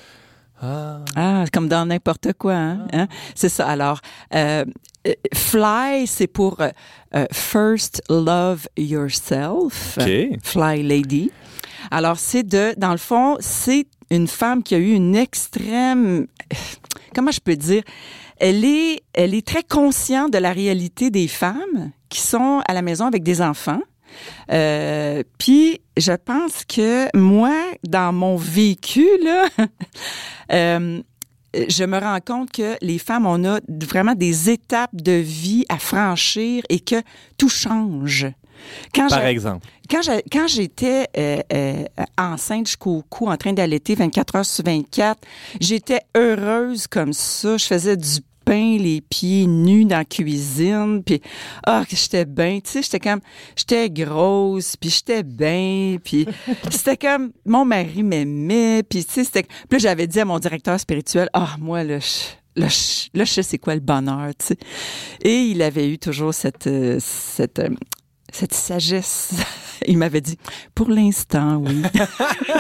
[0.62, 1.00] Ah.
[1.16, 2.54] ah, comme dans n'importe quoi.
[2.54, 2.88] Hein?
[2.92, 2.98] Ah.
[3.02, 3.08] hein?
[3.36, 3.68] C'est ça.
[3.68, 4.02] Alors,
[4.34, 4.66] euh,
[5.34, 10.00] fly, c'est pour euh, First Love Yourself.
[10.44, 11.32] Fly Lady.
[11.92, 16.28] Alors, c'est de, dans le fond, c'est une femme qui a eu une extrême,
[17.16, 17.84] comment je peux dire,
[18.40, 22.82] elle est, elle est très consciente de la réalité des femmes qui sont à la
[22.82, 23.82] maison avec des enfants.
[24.52, 29.46] Euh, puis je pense que moi, dans mon vécu, là,
[30.52, 31.02] euh,
[31.54, 35.78] je me rends compte que les femmes, on a vraiment des étapes de vie à
[35.78, 37.02] franchir et que
[37.38, 38.28] tout change.
[38.94, 39.68] Quand Par exemple.
[39.90, 41.86] Quand j'étais euh, euh,
[42.18, 45.18] enceinte jusqu'au cou, en train d'allaiter 24 heures sur 24,
[45.62, 47.56] j'étais heureuse comme ça.
[47.56, 48.20] Je faisais du
[48.54, 51.22] les pieds nus dans la cuisine, puis
[51.66, 53.20] ah que j'étais bien, tu sais, j'étais comme
[53.56, 56.28] j'étais grosse, puis j'étais bien, puis
[56.70, 60.80] c'était comme mon mari m'aimait, puis tu sais c'était puis j'avais dit à mon directeur
[60.80, 64.58] spirituel, ah moi là je, là, je, sais c'est quoi le bonheur, tu sais.
[65.22, 67.70] Et il avait eu toujours cette euh, cette euh,
[68.32, 69.34] cette sagesse.
[69.86, 70.40] Il m'avait dit,
[70.74, 71.84] pour l'instant, oui.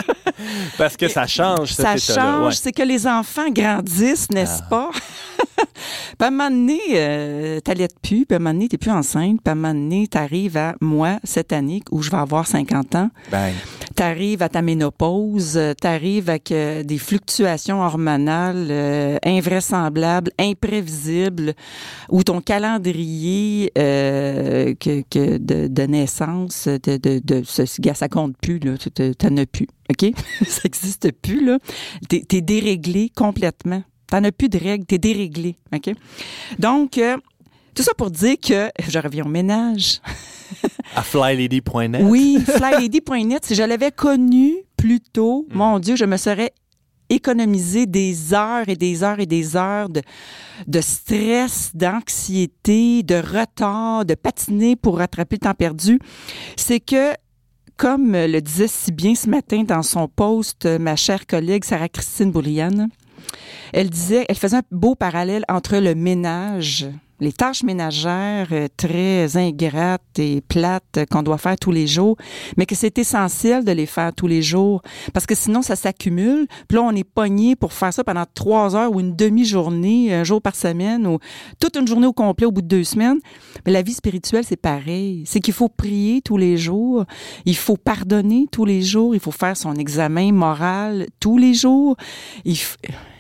[0.78, 4.68] Parce que ça change, Ça change, c'est que les enfants grandissent, n'est-ce ah.
[4.70, 4.92] pas?
[6.18, 8.92] Puis à un moment donné, euh, t'allaites plus, puis à un moment donné, t'es plus
[8.92, 12.48] enceinte, puis à un moment donné, t'arrives à moi, cette année, où je vais avoir
[12.48, 13.10] 50 ans.
[13.32, 13.54] Ben.
[13.96, 21.54] T'arrives à ta ménopause, t'arrives avec euh, des fluctuations hormonales euh, invraisemblables, imprévisibles,
[22.10, 28.10] où ton calendrier euh, que, que de, de, naissance, de, de, de ce gars, ça
[28.10, 28.74] compte plus, là,
[29.18, 30.12] t'en as plus, OK?
[30.48, 31.58] ça existe plus, là.
[32.10, 33.84] T'es es déréglé complètement.
[34.08, 35.58] T'en as plus de règles, t'es déréglé.
[35.74, 35.94] OK?
[36.60, 37.18] Donc, euh,
[37.76, 40.02] tout ça pour dire que je reviens au ménage.
[40.96, 42.02] à flylady.net.
[42.04, 43.46] Oui, flylady.net.
[43.46, 45.58] Si je l'avais connu plus tôt, hmm.
[45.58, 46.54] mon Dieu, je me serais
[47.10, 50.02] économisé des heures et des heures et des heures de,
[50.68, 56.00] de stress, d'anxiété, de retard, de patiner pour rattraper le temps perdu.
[56.56, 57.14] C'est que
[57.78, 62.90] comme le disait si bien ce matin dans son post ma chère collègue Sarah-Christine Bourriane,
[63.74, 66.88] elle disait, elle faisait un beau parallèle entre le ménage,
[67.20, 72.16] les tâches ménagères euh, très ingrates et plates qu'on doit faire tous les jours,
[72.58, 74.82] mais que c'est essentiel de les faire tous les jours
[75.14, 76.48] parce que sinon ça s'accumule.
[76.68, 80.24] Puis là, on est pogné pour faire ça pendant trois heures ou une demi-journée, un
[80.24, 81.20] jour par semaine ou
[81.60, 83.20] toute une journée au complet au bout de deux semaines.
[83.66, 85.24] Mais la vie spirituelle, c'est pareil.
[85.26, 87.06] C'est qu'il faut prier tous les jours,
[87.46, 91.98] il faut pardonner tous les jours, il faut faire son examen moral tous les jours.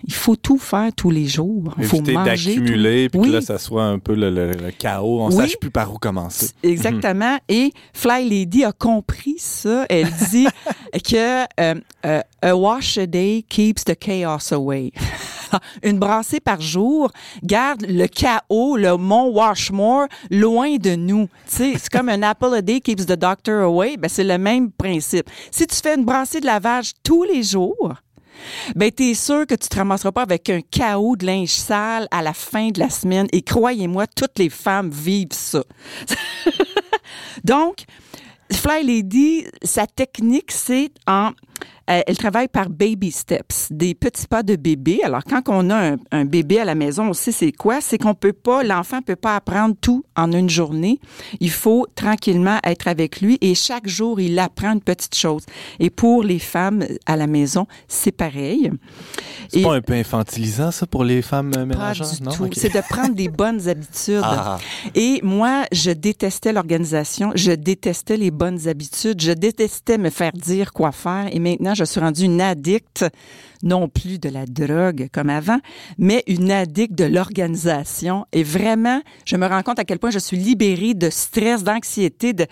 [0.08, 1.76] Il faut tout faire tous les jours.
[1.78, 2.56] Il faut Éviter manger.
[2.56, 3.28] d'accumuler, puis Oui.
[3.28, 5.20] que là, ça soit un peu le, le- le chaos.
[5.22, 5.43] On ne Oui.
[5.43, 6.50] sache plus par où commencer.
[6.63, 7.38] Exactement.
[7.50, 9.86] Et Fly Lady a compris ça.
[9.89, 10.48] Elle dit
[11.04, 14.91] que euh, euh, a wash a day keeps the chaos away.
[15.84, 17.12] Une brassée par jour
[17.43, 21.28] garde le chaos, le mont Washmore loin de nous.
[21.46, 23.96] C'est comme un apple a day keeps the doctor away.
[23.98, 25.30] Ben, c'est le même principe.
[25.52, 27.93] Si tu fais une brassée de lavage tous les jours,
[28.76, 32.21] ben t'es sûr que tu te ramasseras pas avec un chaos de linge sale à
[32.21, 33.28] la fin de la semaine?
[33.32, 35.63] Et croyez-moi, toutes les femmes vivent ça.
[37.43, 37.86] Donc,
[38.52, 41.32] Fly Lady, sa technique, c'est en
[41.89, 45.00] euh, elle travaille par baby steps, des petits pas de bébé.
[45.04, 47.80] Alors, quand on a un, un bébé à la maison, on sait c'est quoi.
[47.82, 51.00] C'est qu'on peut pas, l'enfant peut pas apprendre tout en une journée.
[51.39, 55.43] Il faut tranquillement être avec lui et chaque jour, il apprend une petite chose.
[55.80, 58.71] Et pour les femmes à la maison, c'est pareil.
[59.50, 62.10] C'est pas un peu infantilisant, ça, pour les femmes euh, pas ménagères?
[62.10, 62.32] du non?
[62.32, 62.45] tout.
[62.45, 62.54] Ok.
[62.56, 64.21] C'est de prendre des bonnes habitudes.
[64.23, 64.58] Ah.
[64.95, 70.73] Et moi, je détestais l'organisation, je détestais les bonnes habitudes, je détestais me faire dire
[70.73, 71.28] quoi faire.
[71.32, 73.05] Et maintenant, je suis rendue une addict,
[73.63, 75.59] non plus de la drogue comme avant,
[75.97, 78.25] mais une addict de l'organisation.
[78.33, 82.33] Et vraiment, je me rends compte à quel point je suis libérée de stress, d'anxiété,
[82.33, 82.45] de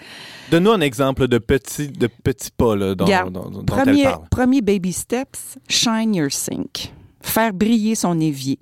[0.52, 4.30] Donne-nous un exemple de petits, de petits pas là, dont elle premier, parle.
[4.30, 6.94] premier baby steps, shine your sink.
[7.22, 8.60] Faire briller son évier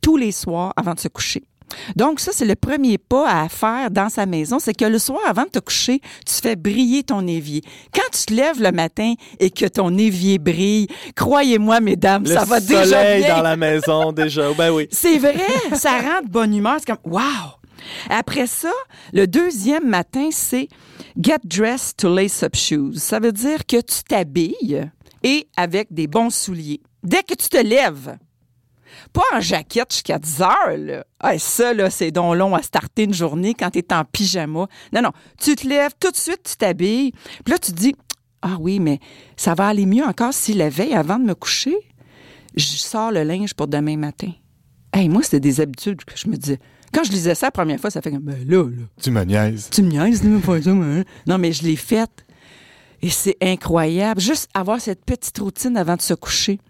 [0.00, 1.44] tous les soirs avant de se coucher.
[1.96, 5.20] Donc, ça, c'est le premier pas à faire dans sa maison, c'est que le soir,
[5.26, 7.62] avant de te coucher, tu fais briller ton évier.
[7.94, 12.44] Quand tu te lèves le matin et que ton évier brille, croyez-moi, mesdames, Le ça
[12.44, 13.36] va déjà soleil bien.
[13.36, 14.52] dans la maison, déjà.
[14.54, 14.88] Ben oui.
[14.92, 15.36] C'est vrai,
[15.74, 16.76] ça rend de bonne humeur.
[16.78, 17.20] C'est comme, wow!
[18.08, 18.70] Après ça,
[19.12, 20.68] le deuxième matin, c'est
[21.20, 22.94] get dressed to lace up shoes.
[22.96, 24.88] Ça veut dire que tu t'habilles
[25.24, 26.80] et avec des bons souliers.
[27.02, 28.16] Dès que tu te lèves,
[29.12, 31.04] pas en jaquette jusqu'à 10 heures, là.
[31.20, 34.66] Ah, ça, là, c'est donc long à starter une journée quand t'es en pyjama.
[34.92, 35.12] Non, non.
[35.40, 37.12] Tu te lèves, tout de suite, tu t'habilles.
[37.44, 37.94] Puis là, tu te dis,
[38.42, 38.98] ah oui, mais
[39.36, 41.76] ça va aller mieux encore si la veille, avant de me coucher,
[42.56, 44.32] je sors le linge pour demain matin.
[44.92, 46.58] Hey, moi, c'était des habitudes que je me disais.
[46.92, 49.24] Quand je lisais ça la première fois, ça fait comme, ben là, là, Tu me
[49.24, 49.70] niaises.
[49.70, 51.04] tu me niaises, pas ça, moi, hein?
[51.26, 52.26] Non, mais je l'ai faite.
[53.00, 54.20] Et c'est incroyable.
[54.20, 56.60] Juste avoir cette petite routine avant de se coucher.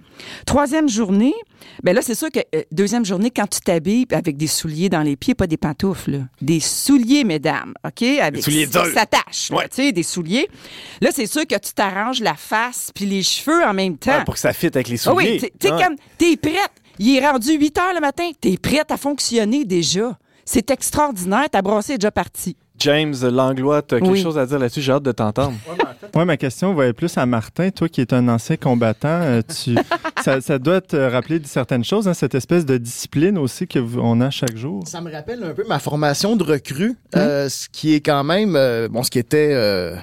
[0.46, 1.34] Troisième journée,
[1.82, 5.02] ben là, c'est sûr que euh, deuxième journée, quand tu t'habilles avec des souliers dans
[5.02, 6.18] les pieds, pas des pantoufles, là.
[6.40, 8.02] des souliers, mesdames, OK?
[8.02, 8.86] Avec souliers durs.
[8.94, 9.68] Ça tâche, Ouais.
[9.68, 10.48] tu sais, des souliers.
[11.00, 14.12] Là, c'est sûr que tu t'arranges la face puis les cheveux en même temps.
[14.20, 15.32] Ah, pour que ça fitte avec les Ah souliers.
[15.32, 15.82] oui, t'es- t'es Ouais.
[15.82, 16.70] comme, t'es prête.
[16.98, 18.30] Il est rendu 8 heures le matin.
[18.40, 20.18] T'es prête à fonctionner déjà.
[20.44, 21.48] C'est extraordinaire.
[21.50, 22.56] Ta brassée est déjà partie.
[22.82, 24.22] James Langlois, tu as quelque Oui.
[24.22, 24.80] chose à dire là-dessus?
[24.80, 25.54] J'ai hâte de t'entendre.
[26.14, 27.70] Ouais, ma question va être plus à Martin.
[27.70, 29.74] Toi qui es un ancien combattant, euh, tu,
[30.24, 34.30] ça, ça doit te rappeler certaines choses, hein, cette espèce de discipline aussi qu'on a
[34.30, 34.82] chaque jour.
[34.86, 38.56] Ça me rappelle un peu ma formation de recrue, euh, ce qui est quand même,
[38.56, 39.94] euh, bon, ce qui était, euh,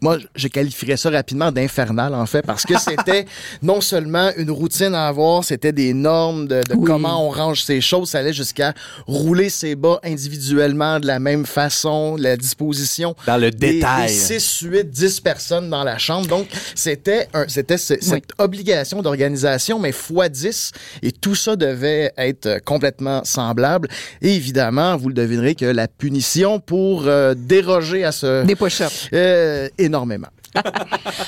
[0.00, 3.26] moi, je qualifierais ça rapidement d'infernal en fait, parce que c'était
[3.62, 6.84] non seulement une routine à avoir, c'était des normes de, de Oui.
[6.86, 8.72] comment on range ses choses, ça allait jusqu'à
[9.06, 13.14] rouler ses bas individuellement de la même façon, la disposition.
[13.26, 14.08] Dans le des- détail.
[14.08, 16.26] Des 6, 8, 10 personnes dans la chambre.
[16.28, 20.70] Donc, c'était c'était ce- cette obligation d'organisation, mais fois 10.
[21.02, 23.88] Et tout ça devait être complètement semblable.
[24.22, 28.44] Et évidemment, vous le devinerez que la punition pour euh, déroger à ce...
[28.44, 29.08] Des push-ups.
[29.12, 30.28] euh, énormément.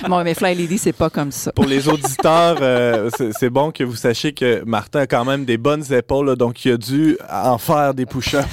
[0.08, 1.52] Bon, mais Fly Lady, c'est pas comme ça.
[1.52, 5.56] Pour les auditeurs, euh, c'est bon que vous sachiez que Martin a quand même des
[5.56, 8.46] bonnes épaules, là, donc il a dû en faire des push-ups.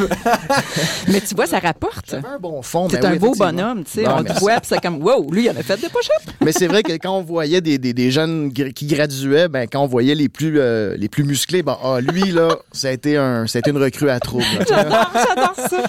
[1.07, 2.05] Mais tu vois, ça rapporte.
[2.09, 2.87] J'avais un bon fond.
[2.89, 4.07] C'est un oui, beau bonhomme, tu sais.
[4.07, 6.33] On te voit, c'est comme, wow, lui, il en a fait des push-ups.
[6.41, 9.81] Mais c'est vrai que quand on voyait des, des, des jeunes qui graduaient, ben, quand
[9.81, 13.17] on voyait les plus, euh, les plus musclés, ben, ah, lui, là, ça a été,
[13.17, 14.43] un, ça a été une recrue à trouble.
[14.67, 15.83] J'adore, j'adore ça.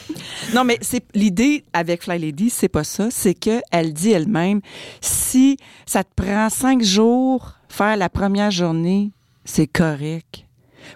[0.55, 3.09] Non, mais c'est l'idée avec Fly Lady, c'est pas ça.
[3.11, 4.61] C'est que elle dit elle-même,
[5.01, 5.57] si
[5.87, 9.13] ça te prend cinq jours faire la première journée,
[9.45, 10.45] c'est correct.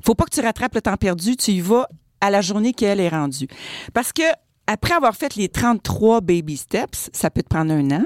[0.04, 1.36] Faut pas que tu rattrapes le temps perdu.
[1.36, 1.88] Tu y vas
[2.20, 3.48] à la journée qu'elle est rendue.
[3.92, 4.22] Parce que
[4.66, 8.04] après avoir fait les 33 baby steps, ça peut te prendre un an.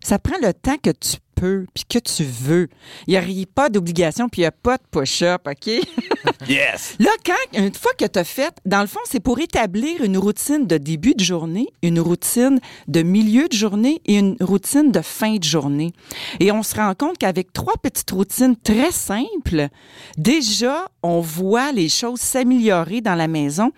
[0.00, 2.68] Ça prend le temps que tu peux puis que tu veux.
[3.06, 5.66] Il n'y a pas d'obligation puis il n'y a pas de push-up, OK?
[6.48, 6.96] yes!
[6.98, 10.18] Là, quand, une fois que tu as fait, dans le fond, c'est pour établir une
[10.18, 15.00] routine de début de journée, une routine de milieu de journée et une routine de
[15.00, 15.92] fin de journée.
[16.40, 19.68] Et on se rend compte qu'avec trois petites routines très simples,
[20.16, 23.72] déjà, on voit les choses s'améliorer dans la maison.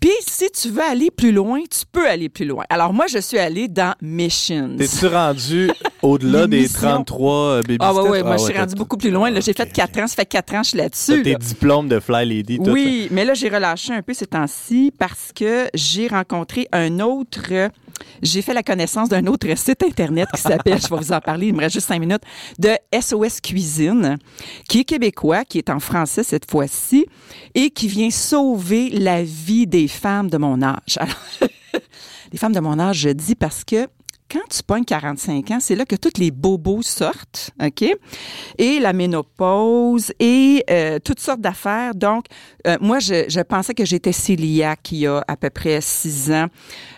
[0.00, 2.64] Puis, si tu veux aller plus loin, tu peux aller plus loin.
[2.70, 4.76] Alors, moi, je suis allée dans Missions.
[4.78, 5.70] T'es-tu rendu
[6.02, 9.10] au-delà des 33 euh, baby Ah, ouais, ouais, moi, Ah je suis rendue beaucoup plus
[9.10, 9.30] loin.
[9.30, 9.40] là.
[9.40, 10.06] J'ai fait quatre ans.
[10.06, 11.22] Ça fait quatre ans que je suis T'as là-dessus.
[11.22, 11.38] tes là.
[11.38, 15.32] diplômes de Fly Lady, tout Oui, mais là, j'ai relâché un peu ces temps-ci parce
[15.34, 17.70] que j'ai rencontré un autre.
[18.22, 21.48] J'ai fait la connaissance d'un autre site Internet qui s'appelle, je vais vous en parler,
[21.48, 22.22] il me reste juste cinq minutes,
[22.58, 24.18] de SOS Cuisine,
[24.68, 27.06] qui est québécois, qui est en français cette fois-ci,
[27.54, 30.96] et qui vient sauver la vie des femmes de mon âge.
[30.98, 31.16] Alors,
[32.32, 33.88] les femmes de mon âge, je dis parce que
[34.30, 37.84] quand tu pognes 45 ans, c'est là que tous les bobos sortent, OK?
[38.58, 41.94] Et la ménopause et euh, toutes sortes d'affaires.
[41.94, 42.26] Donc,
[42.66, 46.46] euh, moi, je, pensais que j'étais cœliaque il y a à peu près six ans.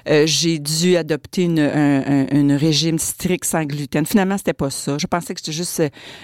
[0.09, 4.05] Euh, j'ai dû adopter un, régime strict sans gluten.
[4.05, 4.99] Finalement, c'était pas ça.
[4.99, 5.83] Je pensais que j'étais juste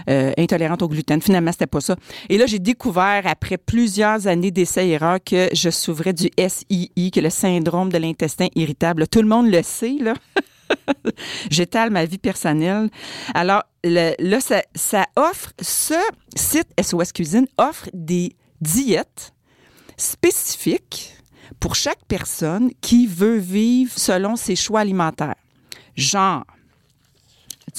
[0.08, 1.22] intolérante au gluten.
[1.22, 1.96] Finalement, c'était pas ça.
[2.28, 7.30] Et là, j'ai découvert, après plusieurs années d'essais-erreurs, que je souffrais du SII, que le
[7.30, 9.06] syndrome de l'intestin irritable.
[9.06, 10.14] Tout le monde le sait, là.
[11.50, 12.90] J'étale ma vie personnelle.
[13.34, 14.38] Alors, là,
[14.74, 15.94] ça offre, ce
[16.34, 19.32] site SOS Cuisine offre des diètes
[19.96, 21.14] spécifiques
[21.60, 25.36] pour chaque personne qui veut vivre selon ses choix alimentaires.
[25.94, 26.44] Genre,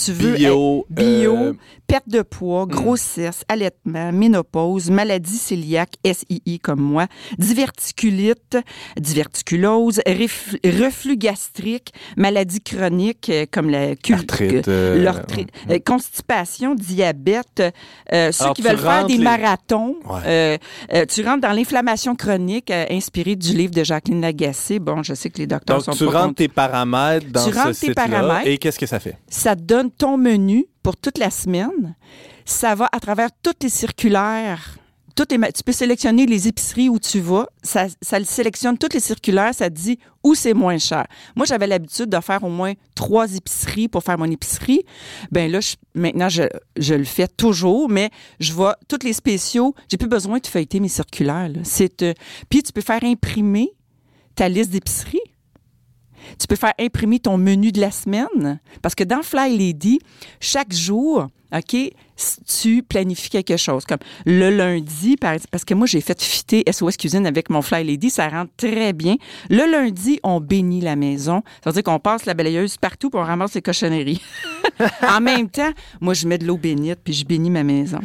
[0.04, 1.54] tu veux Bio, être bio, euh,
[1.88, 7.08] perte de poids, grossesse, allaitement, ménopause, maladie cœliaque, SII comme moi,
[7.38, 8.58] diverticulite,
[9.00, 10.00] diverticulose,
[10.64, 13.96] reflux gastrique, maladie chronique euh, comme la
[14.68, 17.64] euh, l'arthrite, euh, constipation, diabète,
[18.14, 20.60] euh, ceux Alors, qui veulent faire des les- marathons, Ouais.
[21.08, 24.80] tu rentres dans l'inflammation chronique euh, inspiré du livre de Jacqueline Lagacé.
[24.80, 27.54] Bon, je sais que les docteurs Donc, sont tu pas rentres tes paramètres dans Tu
[27.54, 28.42] ce site-là.
[28.46, 29.18] Et qu'est-ce que ça fait?
[29.30, 31.96] Ça te ton menu pour toute la semaine.
[32.46, 34.78] Ça va à travers toutes les circulaires.
[35.16, 37.48] Toutes tu peux sélectionner les épiceries où tu vas.
[37.64, 39.54] Ça, ça le sélectionne toutes les circulaires.
[39.54, 41.08] Ça te dit où c'est moins cher.
[41.36, 44.84] Moi, j'avais l'habitude de faire au moins trois épiceries pour faire mon épicerie.
[45.32, 45.60] Ben là,
[45.96, 46.44] maintenant, je,
[46.78, 49.74] je le fais toujours, mais je vois tous les spéciaux.
[49.90, 51.52] J'ai plus besoin de feuilleter mes circulaires.
[51.64, 52.14] C'est, euh,
[52.48, 53.72] puis tu peux faire imprimer
[54.36, 55.20] ta liste d'épicerie.
[56.40, 58.60] Tu peux faire imprimer ton menu de la semaine.
[58.82, 60.00] Parce que dans Fly Lady,
[60.40, 61.76] chaque jour, OK,
[62.48, 63.86] tu planifies quelque chose?
[63.86, 68.10] Comme le lundi, parce que moi, j'ai fait fitter SOS Cuisine avec mon Fly Lady,
[68.10, 69.16] ça rentre très bien.
[69.50, 71.44] Le lundi, on bénit la maison.
[71.64, 74.22] Ça veut dire qu'on passe la balayeuse partout pour on ramasse les cochonneries.
[75.08, 78.00] en même temps, moi, je mets de l'eau bénite puis je bénis ma maison.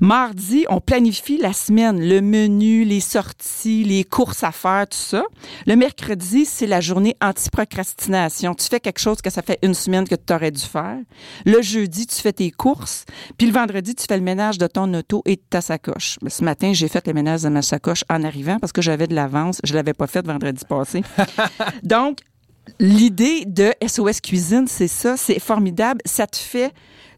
[0.00, 5.24] Mardi, on planifie la semaine, le menu, les sorties, les courses à faire, tout ça.
[5.66, 8.54] Le mercredi, c'est la journée anti-procrastination.
[8.54, 10.98] Tu fais quelque chose que ça fait une semaine que tu aurais dû faire.
[11.44, 13.04] Le jeudi, tu fais tes courses.
[13.38, 16.18] Puis le vendredi, tu fais le ménage de ton auto et de ta sacoche.
[16.26, 19.14] Ce matin, j'ai fait le ménage de ma sacoche en arrivant parce que j'avais de
[19.14, 19.60] l'avance.
[19.62, 21.02] Je l'avais pas fait vendredi passé.
[21.82, 22.20] Donc,
[22.78, 26.00] l'idée de SOS Cuisine, c'est ça, c'est formidable.
[26.06, 26.72] Ça te fait,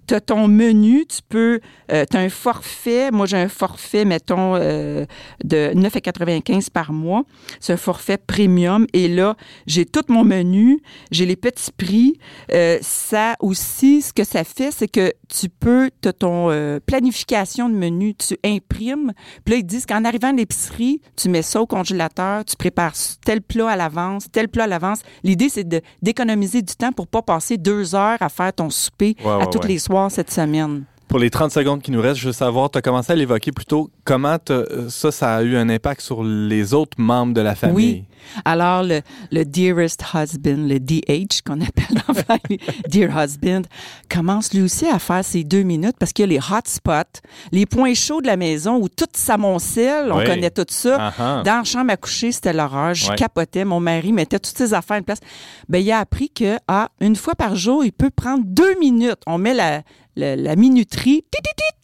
[0.09, 1.61] tu as ton menu, tu peux,
[1.93, 3.11] euh, tu as un forfait.
[3.11, 5.05] Moi, j'ai un forfait, mettons, euh,
[5.45, 7.25] de 9,95 par mois.
[7.61, 8.87] C'est un forfait premium.
[8.95, 12.19] Et là, j'ai tout mon menu, j'ai les petits prix.
[12.53, 16.81] Euh, ça aussi, ce que ça fait, c'est que tu peux, tu as ton euh,
[16.85, 19.13] planification de menu, tu imprimes.
[19.45, 22.95] Puis là, ils disent qu'en arrivant à l'épicerie, tu mets ça au congélateur, tu prépares
[23.25, 25.01] tel plat à l'avance, tel plat à l'avance.
[25.23, 25.69] L'idée, c'est
[26.03, 29.47] d'économiser du temps pour pas passer deux heures à faire ton souper Ouais, à ouais,
[29.51, 29.69] tous ouais.
[29.69, 30.85] les soirs cette semaine.
[31.09, 33.51] Pour les 30 secondes qui nous restent, je veux savoir, tu as commencé à l'évoquer
[33.51, 37.41] plus tôt, comment euh, ça, ça a eu un impact sur les autres membres de
[37.41, 38.05] la famille?
[38.45, 39.01] Alors, le,
[39.33, 43.63] le Dearest Husband, le DH qu'on appelle dans la famille, Dear Husband,
[44.11, 47.21] commence lui aussi à faire ses deux minutes parce qu'il y a les hotspots,
[47.53, 50.25] les points chauds de la maison où tout s'amoncelle, on Oui.
[50.25, 51.13] connaît tout ça.
[51.19, 51.43] Ah.
[51.45, 52.93] Dans la chambre à coucher, c'était l'horreur.
[52.95, 53.65] Je capotais.
[53.65, 55.21] Mon mari mettait toutes ses affaires en place.
[55.69, 59.21] Ben, il a appris que, ah, une fois par jour, il peut prendre deux minutes.
[59.27, 59.83] On met la,
[60.19, 61.25] la, la minuterie.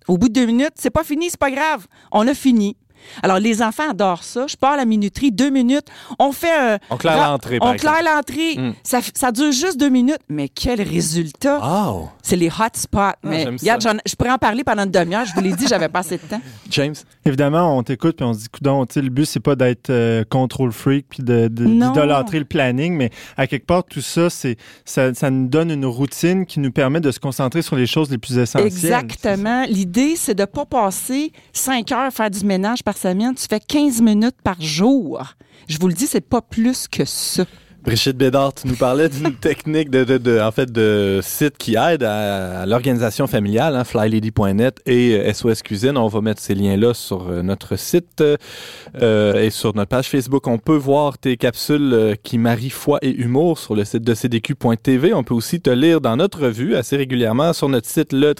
[0.07, 1.87] Au bout de deux minutes, c'est pas fini, c'est pas grave.
[2.13, 2.77] On a fini.
[3.23, 4.47] Alors, les enfants adorent ça.
[4.47, 5.87] Je pars à la minuterie, deux minutes.
[6.19, 6.79] On fait un.
[6.91, 8.57] On claire l'entrée, On claire l'entrée.
[8.57, 8.73] Mm.
[8.83, 10.21] Ça, dure juste deux minutes.
[10.29, 11.61] Mais quel résultat!
[11.63, 12.09] Oh!
[12.23, 12.99] C'est les hotspots.
[13.23, 15.25] mais j'aime regarde, je pourrais en parler pendant une demi-heure.
[15.25, 16.41] Je vous l'ai dit, j'avais pas assez de temps.
[16.71, 16.95] James?
[17.25, 19.91] Évidemment, on t'écoute puis on se dit, coudon, tu sais, le but, c'est pas d'être
[19.91, 24.57] euh, control freak puis de- d'idolâtrer le planning, mais à quelque part, tout ça, c'est
[24.85, 28.11] ça, ça nous donne une routine qui nous permet de se concentrer sur les choses
[28.11, 28.67] les plus essentielles.
[28.67, 29.65] Exactement.
[29.69, 33.35] L'idée, c'est de ne pas passer cinq heures à faire du ménage par.
[33.35, 35.23] Tu fais 15 minutes par jour.
[35.69, 37.45] Je vous le dis, c'est pas plus que ça.
[37.85, 41.77] Brigitte Bédard, tu nous parlais d'une technique de, de, de, en fait, de site qui
[41.77, 45.99] aide à, l'organisation familiale, hein, flylady.net et SOS euh, Cuisine.
[45.99, 50.47] On va mettre ces liens-là sur euh, notre site euh, et sur notre page Facebook.
[50.47, 55.13] On peut voir tes capsules qui marient foi et humour sur le site de cdq.tv.
[55.13, 58.35] On peut aussi te lire dans notre revue assez régulièrement sur notre site le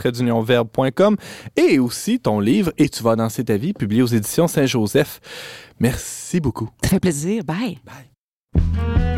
[1.57, 5.21] et aussi ton livre Et tu vas danser ta vie, publié aux éditions Saint-Joseph.
[5.81, 6.71] Merci beaucoup.
[6.83, 7.45] Ça fait plaisir.
[7.45, 7.79] Bye.
[7.85, 9.14] Bye.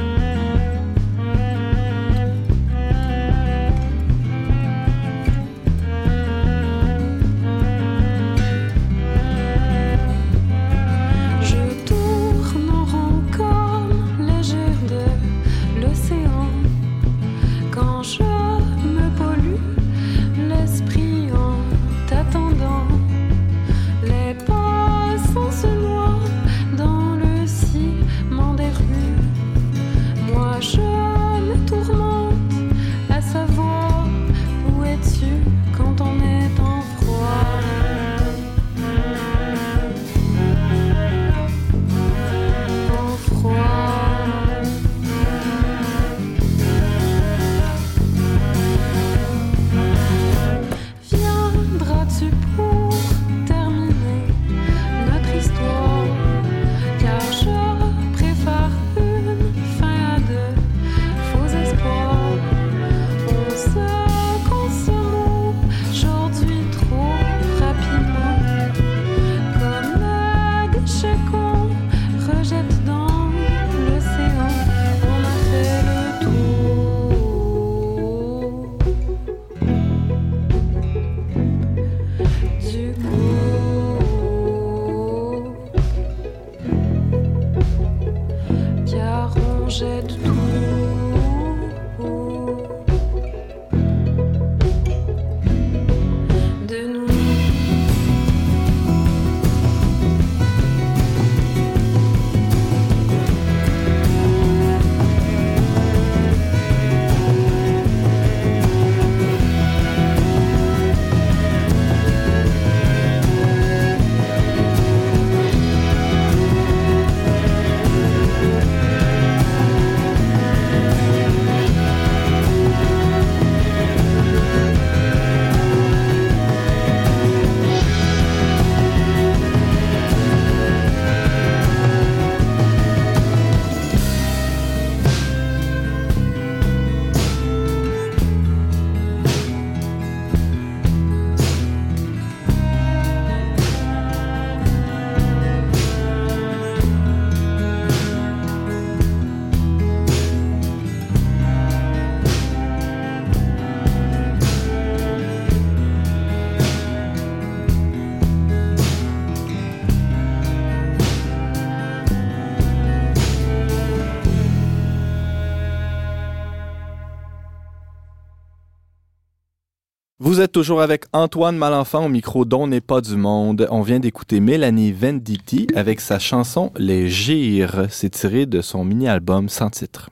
[170.27, 173.69] Vous êtes toujours avec Antoine Malenfant au micro dont n'est pas du monde.
[173.71, 177.87] On vient d'écouter Mélanie Venditti avec sa chanson Les Gires.
[177.91, 180.11] C'est tiré de son mini-album sans titre.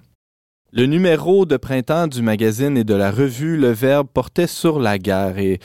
[0.70, 4.98] Le numéro de printemps du magazine et de la revue Le Verbe portait sur la
[4.98, 5.58] guerre et,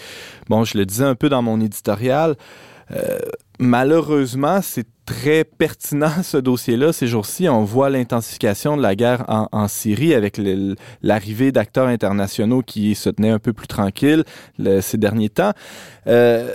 [0.50, 2.36] bon, je le disais un peu dans mon éditorial,
[2.90, 3.20] euh,
[3.60, 7.50] malheureusement, c'est très pertinent ce dossier-là ces jours-ci.
[7.50, 10.40] On voit l'intensification de la guerre en, Syrie avec
[11.02, 14.24] l'arrivée d'acteurs internationaux qui se tenaient un peu plus tranquilles
[14.82, 15.52] ces derniers temps.
[16.08, 16.54] Euh,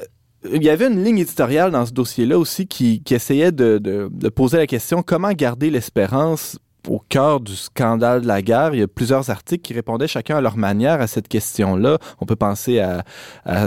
[0.52, 4.59] il y avait une ligne éditoriale dans ce dossier-là aussi qui, essayait de, de, poser
[4.59, 6.59] la question comment garder l'espérance
[6.89, 8.74] au cœur du scandale de la guerre.
[8.74, 11.99] Il y a plusieurs articles qui répondaient chacun à leur manière à cette question-là.
[12.20, 13.05] On peut penser à,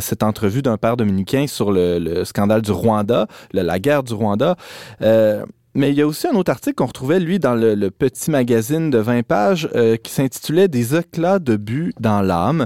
[0.02, 4.56] cette entrevue d'un père dominicain sur le, scandale du Rwanda, la guerre du Rwanda.
[5.02, 5.46] Euh,
[5.78, 8.90] mais il y a aussi un autre article qu'on retrouvait, lui, dans le, petit magazine
[8.90, 12.66] de 20 pages euh, qui s'intitulait Des éclats de but dans l'âme.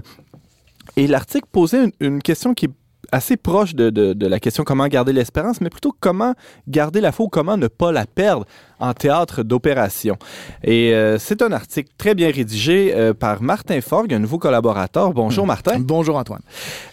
[0.95, 2.71] Et l'article posait une, une, question qui est
[3.11, 6.33] assez proche de, de, la question comment garder l'espérance, mais plutôt comment
[6.67, 8.45] garder la foi, comment ne pas la perdre
[8.79, 10.17] en théâtre d'opération.
[10.63, 15.13] Et euh, c'est un article très bien rédigé euh, par Martin Forgue, un nouveau collaborateur.
[15.13, 15.79] Bonjour Martin.
[15.79, 16.41] Bonjour Antoine.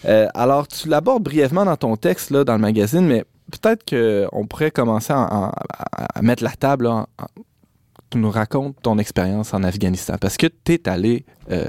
[0.05, 4.45] Euh, alors tu l'abordes brièvement dans ton texte là, dans le magazine, mais peut-être qu'on
[4.45, 5.51] pourrait commencer à,
[6.21, 7.48] mettre la table tu
[8.17, 11.65] nous racontes ton expérience en Afghanistan, parce que tu es allé euh,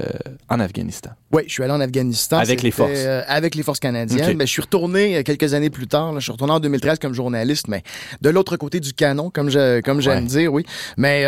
[0.47, 1.09] en Afghanistan.
[1.31, 2.37] Oui, je suis allé en Afghanistan.
[2.37, 2.91] Avec les forces.
[2.93, 4.37] Euh, avec les forces canadiennes.
[4.37, 6.13] Mais je suis retourné euh, quelques années plus tard.
[6.15, 7.81] je suis retourné en 2013 comme journaliste, mais
[8.21, 10.65] de l'autre côté du canon, comme je, comme j'aime dire, oui.
[10.97, 11.25] Mais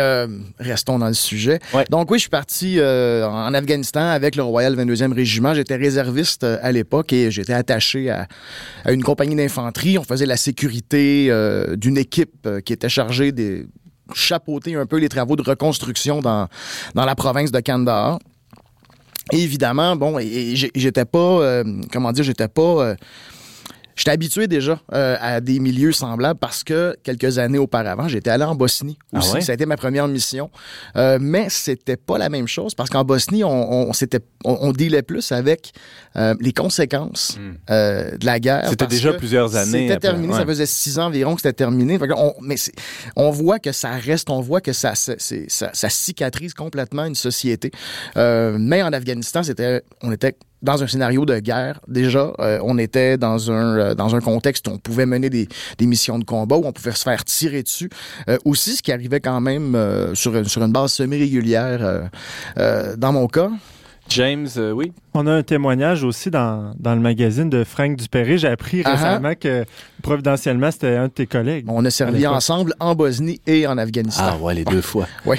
[0.60, 1.58] restons dans le sujet.
[1.90, 5.54] Donc oui, je suis parti en Afghanistan avec le Royal 22e Régiment.
[5.54, 8.28] J'étais réserviste à l'époque et j'étais attaché à,
[8.84, 9.98] à une compagnie d'infanterie.
[9.98, 11.28] On faisait la sécurité
[11.76, 13.66] d'une équipe qui était chargée des
[14.12, 16.48] chapeauter un peu les travaux de reconstruction dans,
[16.94, 18.18] la province de Kandahar.
[19.32, 22.94] Et évidemment, bon, j'étais pas, euh, comment dire, j'étais pas euh,
[23.96, 28.44] J'étais habitué déjà euh, à des milieux semblables parce que quelques années auparavant, j'étais allé
[28.44, 29.42] en Bosnie ah aussi.
[29.42, 30.50] Ça a été ma première mission.
[30.96, 35.02] Euh, mais c'était pas la même chose parce qu'en Bosnie, on, on, on, on, dealait
[35.02, 35.72] plus avec
[36.16, 37.54] euh, les conséquences hmm.
[37.70, 38.68] euh, de la guerre.
[38.68, 39.88] C'était déjà plusieurs années.
[39.88, 40.32] C'était terminé.
[40.32, 41.98] Ça faisait six ans environ que c'était terminé.
[42.16, 42.56] On, mais
[43.16, 47.70] on voit que ça reste, on voit que ça, ça, ça cicatrise complètement une société.
[48.16, 52.78] Euh, mais en Afghanistan, c'était, on était dans un scénario de guerre, déjà, euh, on
[52.78, 55.46] était dans un, euh, dans un contexte où on pouvait mener des,
[55.78, 57.90] des, missions de combat, où on pouvait se faire tirer dessus.
[58.28, 59.76] Euh, aussi, ce qui arrivait quand même
[60.14, 62.08] sur, sur une base semi-régulière
[62.56, 63.50] dans mon cas.
[64.08, 64.92] James, oui.
[65.14, 68.38] On a un témoignage aussi dans, dans le magazine de Frank Dupéré.
[68.38, 69.64] J'ai appris récemment que
[70.02, 71.66] providentiellement, c'était un de tes collègues.
[71.68, 74.24] On a servi ensemble en Bosnie et en Afghanistan.
[74.26, 75.06] Ah ouais, les deux fois.
[75.26, 75.38] Oui.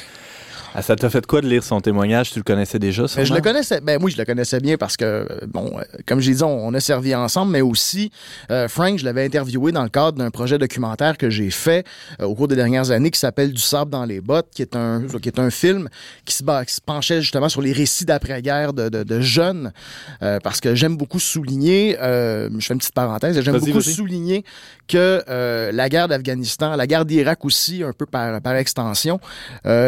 [0.78, 2.32] Ah, ça t'a fait quoi de lire son témoignage?
[2.32, 3.24] Tu le connaissais déjà, ça?
[3.24, 3.80] Je le connaissais.
[3.80, 6.74] Ben oui, je le connaissais bien parce que, euh, bon, euh, comme j'ai dit, on,
[6.74, 8.12] a servi ensemble, mais aussi,
[8.52, 11.86] euh, Frank, je l'avais interviewé dans le cadre d'un projet documentaire que j'ai fait
[12.22, 15.04] au cours des dernières années qui s'appelle Du sable dans les bottes, qui est un,
[15.22, 15.88] qui est un film
[16.26, 19.72] qui se, qui se penchait justement sur les récits d'après-guerre de, de, de, jeunes,
[20.20, 24.44] parce que j'aime beaucoup souligner, je fais une petite parenthèse, j'aime beaucoup souligner
[24.88, 29.20] que la guerre d'Afghanistan, la guerre d'Irak aussi, un peu par, par extension,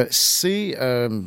[0.10, 1.22] c'est euh,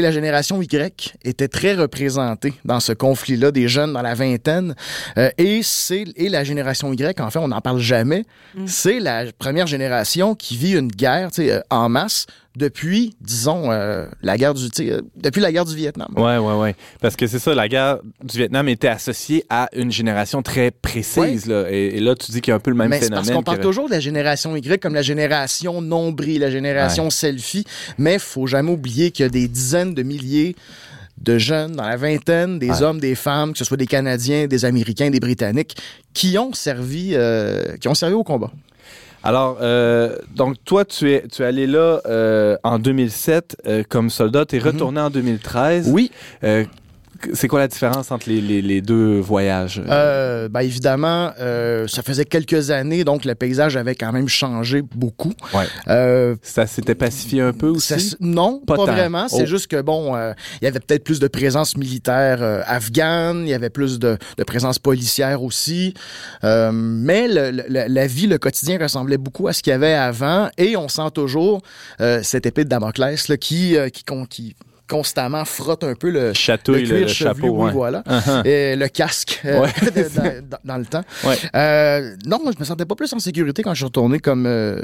[0.00, 4.74] la génération Y était très représentée dans ce conflit-là, des jeunes dans la vingtaine.
[5.18, 8.24] Euh, et c'est et la génération Y, en fait, on n'en parle jamais.
[8.54, 8.66] Mm.
[8.66, 12.26] C'est la première génération qui vit une guerre euh, en masse
[12.56, 16.08] depuis, disons, euh, la guerre du, euh, depuis la guerre du Vietnam.
[16.16, 16.76] Ouais, ouais, ouais.
[17.00, 21.46] Parce que c'est ça, la guerre du Vietnam était associée à une génération très précise.
[21.46, 21.64] Là.
[21.70, 23.10] Et, là, tu dis qu'il y a un peu le même phénomène.
[23.10, 27.64] Parce qu'on parle toujours de la génération Y comme la génération nombril, la génération selfie.
[27.98, 30.54] Mais faut jamais oublier qu'il y a des dizaines de milliers
[31.20, 34.64] de jeunes dans la vingtaine, des hommes, des femmes, que ce soit des Canadiens, des
[34.64, 35.76] Américains, des Britanniques,
[36.12, 38.50] qui ont servi, euh, qui ont servi au combat.
[39.24, 44.10] Alors, euh, donc toi, tu es, tu es allé là euh, en 2007 euh, comme
[44.10, 44.66] soldat, tu es mhm.
[44.66, 45.90] retourné en 2013.
[45.90, 46.10] Oui.
[47.32, 49.82] C'est quoi la différence entre les, les, les deux voyages?
[49.88, 54.82] Euh, ben évidemment, euh, ça faisait quelques années, donc le paysage avait quand même changé
[54.82, 55.32] beaucoup.
[55.54, 55.66] Ouais.
[55.88, 58.16] Euh, ça s'était pacifié un peu aussi?
[58.20, 59.28] non, pas, vraiment.
[59.28, 59.46] C'est oh.
[59.46, 63.70] juste que, bon, il y avait peut-être plus de présence militaire afghane, il y avait
[63.70, 65.94] plus de, de présence policière aussi.
[66.42, 70.76] mais le, la vie, le quotidien ressemblait beaucoup à ce qu'il y avait avant et
[70.76, 71.62] on sent toujours
[72.22, 74.56] cette épée de Damoclès là, qui, qui, qui
[74.88, 78.46] constamment frotte un peu le, Château le, cuir le, chapeau, voilà, uh-huh.
[78.46, 79.66] et le casque euh,
[80.64, 81.04] dans, le temps.
[81.54, 84.82] Euh, non, je me sentais pas plus en sécurité quand je suis retourné comme euh,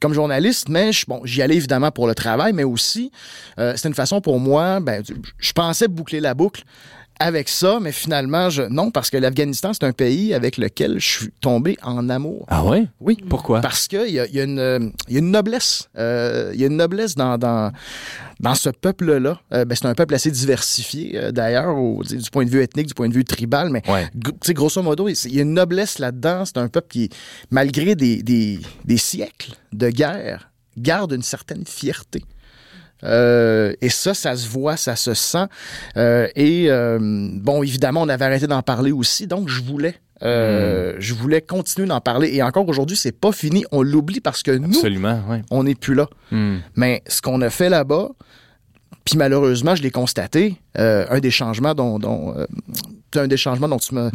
[0.00, 3.10] comme journaliste, mais bon, j'y allais évidemment pour le travail, mais aussi
[3.58, 5.02] c'était une façon pour moi, ben,
[5.38, 6.64] je pensais boucler la boucle
[7.20, 11.06] avec ça, mais finalement, je, non, parce que l'Afghanistan, c'est un pays avec lequel je
[11.06, 12.46] suis tombé en amour.
[12.48, 12.86] Ah ouais?
[12.98, 13.18] Oui.
[13.28, 13.60] Pourquoi?
[13.60, 15.90] Parce qu'il y a, y, a une, y a une noblesse.
[15.98, 17.72] Euh, il y a une noblesse dans, dans,
[18.40, 19.38] dans ce peuple-là.
[19.52, 22.94] Euh, ben, c'est un peuple assez diversifié, euh, d'ailleurs, du point de vue ethnique, du
[22.94, 24.08] point de vue tribal, mais ouais.
[24.54, 26.44] grosso modo, il y a une noblesse là-dedans.
[26.46, 27.10] C'est un peuple qui,
[27.50, 32.24] malgré des, des, des siècles de guerre, garde une certaine fierté.
[33.04, 35.46] Euh, et ça, ça se voit, ça se sent.
[35.96, 39.96] Euh, et euh, bon, évidemment, on avait arrêté d'en parler aussi, donc je voulais.
[40.22, 40.98] Hmm.
[40.98, 42.34] Je voulais continuer d'en parler.
[42.34, 43.64] Et encore aujourd'hui, c'est pas fini.
[43.72, 44.74] On l'oublie parce que nous,
[45.50, 46.08] on n'est plus là.
[46.30, 46.58] Hmm.
[46.76, 48.10] Mais ce qu'on a fait là-bas,
[49.06, 52.34] puis malheureusement, je l'ai constaté, un des changements dont, dont
[53.18, 54.10] un des changements dont tu me,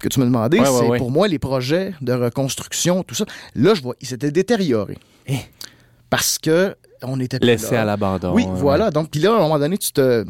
[0.00, 3.24] que tu me demandais, c'est pour moi les projets de reconstruction, tout ça.
[3.54, 4.98] Là, je vois, ils s'étaient détériorés.
[5.28, 5.38] Eh.
[6.10, 6.76] Parce que
[7.06, 8.32] on était laissé à l'abandon.
[8.32, 8.90] Oui, voilà.
[8.90, 10.24] Donc, puis là, à un moment donné, tu te,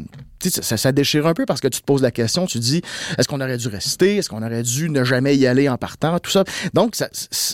[0.51, 2.83] ça, ça, déchire un peu parce que tu te poses la question, tu te dis,
[3.19, 6.19] est-ce qu'on aurait dû rester, est-ce qu'on aurait dû ne jamais y aller en partant,
[6.19, 6.45] tout ça.
[6.73, 7.09] Donc, ça,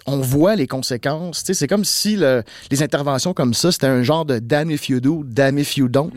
[0.07, 1.43] on voit les conséquences.
[1.45, 5.01] C'est comme si le, les interventions comme ça, c'était un genre de damn if you
[5.01, 6.11] do, damn if you don't.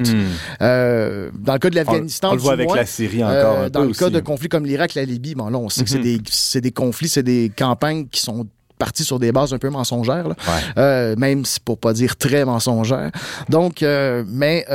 [0.62, 3.60] Euh, dans le cas de l'Afghanistan, on, le voit avec la Syrie encore.
[3.60, 5.90] Euh, dans le cas de conflits comme l'Irak, la Libye, bon là, on sait que
[5.90, 6.20] c'est hmm.
[6.54, 8.48] des, des conflits, c'est des campagnes qui sont
[8.86, 11.16] parti sur des bases un peu mensongères, là.
[11.16, 13.12] même si pour pas dire très mensongères.
[13.50, 14.66] Donc, mais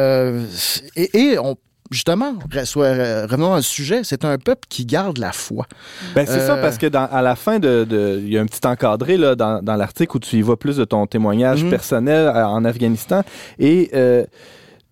[0.96, 1.56] et, et on
[1.90, 5.66] justement, revenons au sujet, c'est un peuple qui garde la foi.
[6.14, 7.86] Ben, c'est ça, euh, parce que dans, à la fin de,
[8.22, 10.76] il y a un petit encadré là, dans, dans l'article où tu y vois plus
[10.76, 11.70] de ton témoignage mhm.
[11.70, 13.22] personnel euh, en Afghanistan.
[13.58, 14.24] Et euh,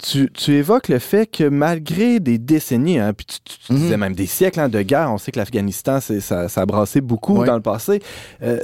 [0.02, 3.78] tu, tu, évoques le fait que malgré des décennies, hein, puis tu, mhm.
[3.78, 7.00] disais même des siècles hein, de guerre, on sait que l'Afghanistan, ça, ça a brassé
[7.00, 8.02] beaucoup dans le passé,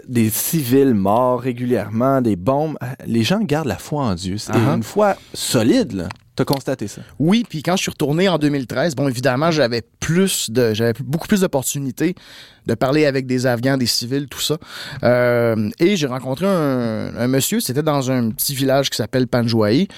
[0.09, 2.77] des civils morts régulièrement, des bombes,
[3.07, 4.39] les gens gardent la foi en Dieu.
[4.39, 4.77] C'est uh-huh.
[4.77, 5.93] une foi solide.
[5.93, 6.09] Là.
[6.35, 7.03] T'as constaté ça?
[7.19, 11.29] Oui, puis quand je suis retourné en 2013, bon, évidemment, j'avais plus de, j'avais beaucoup
[11.29, 12.15] plus d'opportunités
[12.67, 14.59] de parler avec des Afghans, des civils, tout ça.
[15.03, 19.89] Euh, et j'ai rencontré un, monsieur, c'était dans un petit village qui s'appelle Panjwai,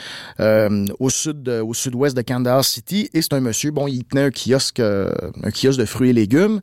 [0.41, 3.11] euh, au sud, au sud-ouest de Kandahar City.
[3.13, 5.11] Et c'est un monsieur, bon, il tenait un kiosque, euh,
[5.43, 6.61] un kiosque de fruits et légumes.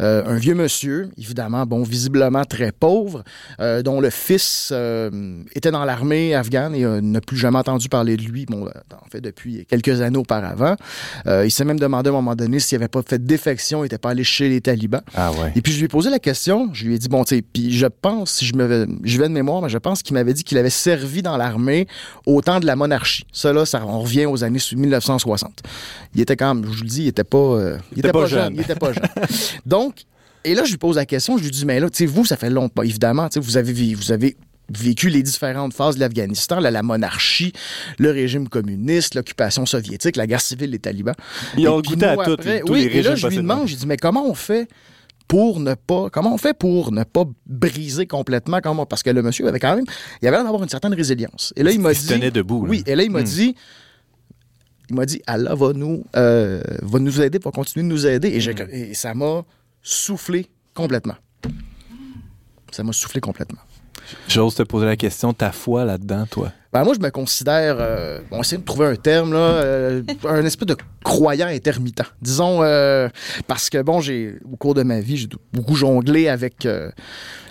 [0.00, 3.22] Euh, un vieux monsieur, évidemment, bon, visiblement très pauvre,
[3.60, 4.72] euh, dont le fils
[5.54, 9.20] était dans l'armée afghane et n'a plus jamais entendu parler de lui, bon, en fait,
[9.20, 10.76] depuis quelques années auparavant.
[11.26, 13.98] il s'est même demandé à un moment donné s'il n'avait pas fait défection, il n'était
[13.98, 15.02] pas allé chez les talibans.
[15.14, 15.41] Ah ouais.
[15.54, 17.42] Et puis je lui ai posé la question, je lui ai dit, bon, tu sais,
[17.42, 20.34] puis je pense, si je, me, je vais de mémoire, mais je pense qu'il m'avait
[20.34, 21.86] dit qu'il avait servi dans l'armée
[22.26, 23.24] au temps de la monarchie.
[23.32, 25.62] Ça, là, ça, on revient aux années 1960.
[26.14, 28.26] Il était quand même, je vous le dis, il était pas, euh, il, était, pas,
[28.26, 28.54] jeune.
[28.54, 29.08] Il était pas jeune.
[29.66, 30.04] Donc,
[30.44, 32.24] et là, je lui pose la question, je lui dis, mais là, tu sais, vous,
[32.24, 34.36] ça fait longtemps, évidemment, tu sais, vous avez, vous avez
[34.68, 37.52] vécu les différentes phases de l'Afghanistan, la monarchie,
[37.98, 41.14] le régime communiste, l'occupation soviétique, la guerre civile, les talibans.
[41.56, 42.36] Ils ont goûté à tout,
[42.68, 44.68] oui, et là, je lui demande, je dis, mais comment on fait
[45.32, 46.10] pour ne pas.
[46.10, 49.74] Comment on fait pour ne pas briser complètement comment Parce que le monsieur avait quand
[49.74, 49.86] même.
[50.20, 51.54] Il avait l'air d'avoir une certaine résilience.
[51.56, 52.00] Et là, il m'a dit.
[52.02, 52.66] Il tenait debout.
[52.68, 53.24] Oui, et là, il m'a hmm.
[53.24, 53.56] dit.
[54.90, 58.28] Il m'a dit, Allah va nous, euh, va nous aider, va continuer de nous aider.
[58.28, 58.68] Et, hmm.
[58.74, 59.42] et ça m'a
[59.80, 61.16] soufflé complètement.
[62.70, 63.60] Ça m'a soufflé complètement.
[64.28, 66.52] J'ose te poser la question, ta foi là-dedans, toi?
[66.72, 70.42] Ben moi, je me considère, euh, on essaie de trouver un terme, là, euh, un
[70.42, 72.02] espèce de croyant intermittent.
[72.22, 73.10] Disons, euh,
[73.46, 76.66] parce que, bon, j'ai, au cours de ma vie, j'ai beaucoup jonglé avec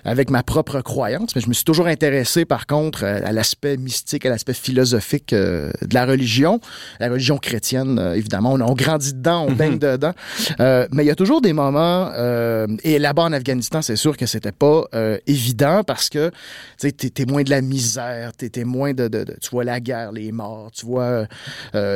[0.06, 3.78] avec ma propre croyance, mais je me suis toujours intéressé, par contre, euh, à l'aspect
[3.78, 6.60] mystique, à l'aspect philosophique euh, de la religion.
[7.00, 9.80] La religion chrétienne, euh, évidemment, on, grandit dedans, on baigne mhm.
[9.80, 10.14] dedans.
[10.60, 12.12] mais il y a toujours des moments,
[12.84, 14.86] et là-bas en Afghanistan, c'est sûr que c'était pas
[15.28, 16.32] évident parce que
[16.80, 20.12] tu es témoin de la misère, tu es témoin de, de, tu vois la guerre,
[20.12, 21.26] les morts, tu vois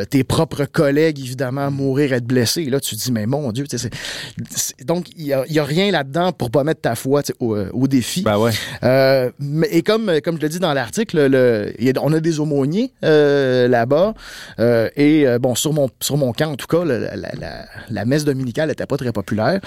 [0.10, 2.64] tes propres collègues, évidemment, mourir, être blessés.
[2.64, 5.64] Et là, tu te dis, mais mon Dieu, c'est, donc il y a, y a,
[5.64, 8.22] rien là-dedans pour pas mettre ta foi au, au défi.
[8.22, 8.52] Ben ouais.
[8.84, 9.32] Euh,
[9.70, 14.14] et comme, comme je le dis dans l'article, le, on a des aumôniers euh, là-bas.
[14.60, 18.86] Euh, et bon, sur mon, sur mon camp, en tout cas, la, messe dominicale n'était
[18.86, 19.60] pas très populaire.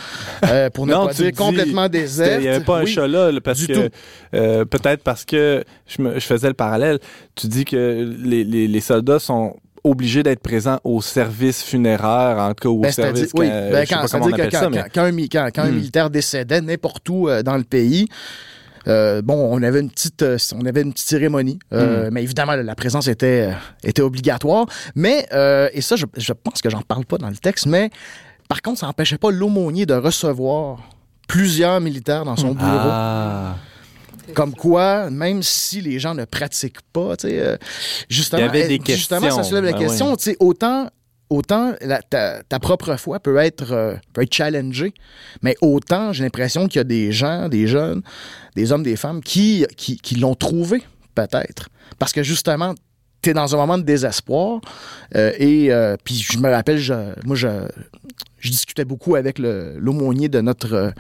[0.75, 2.37] pour ne pas dire complètement déserte.
[2.39, 3.91] Il n'y avait pas un chat là, parce que
[4.65, 6.99] peut-être parce que je, me, je, faisais le parallèle.
[7.39, 12.63] Tu dis que les, les soldats sont obligé d'être présent au service funéraire, en tout
[12.63, 13.31] cas, au ben, service.
[13.35, 15.75] Oui, ben, quand, ça, quand, un, hmm.
[15.75, 18.09] militaire décédait n'importe où euh, dans le pays,
[18.87, 22.09] euh, bon, on avait une petite, euh, on avait une petite cérémonie, hmm.
[22.11, 23.51] mais évidemment la présence était
[23.85, 24.67] était obligatoire.
[24.95, 25.27] Mais
[25.73, 27.91] et ça, je, je pense que j'en parle pas dans le texte, mais
[28.49, 30.79] par contre, ça n'empêchait pas l'aumônier de recevoir
[31.27, 32.71] plusieurs militaires dans son bureau.
[32.71, 33.57] Ah.
[34.35, 37.57] Comme quoi, même si les gens ne pratiquent pas, euh,
[38.09, 38.53] justement,
[38.87, 40.17] justement, ça soulève la ben question.
[40.41, 40.91] Autant
[41.31, 41.75] autant
[42.11, 44.95] ta, propre foi peut être, euh, peut être challengée,
[45.43, 48.03] mais autant j'ai l'impression qu'il y a des gens, des jeunes,
[48.57, 50.83] des hommes, des femmes qui, qui, qui l'ont trouvé,
[51.15, 51.69] peut-être.
[51.99, 52.75] Parce que justement,
[53.21, 54.61] tu es dans un moment de désespoir.
[55.17, 55.71] Euh, et
[56.03, 56.95] puis je me rappelle, je,
[57.27, 57.49] moi, je,
[58.39, 60.91] je discutais beaucoup avec l'aumônier de notre, euh,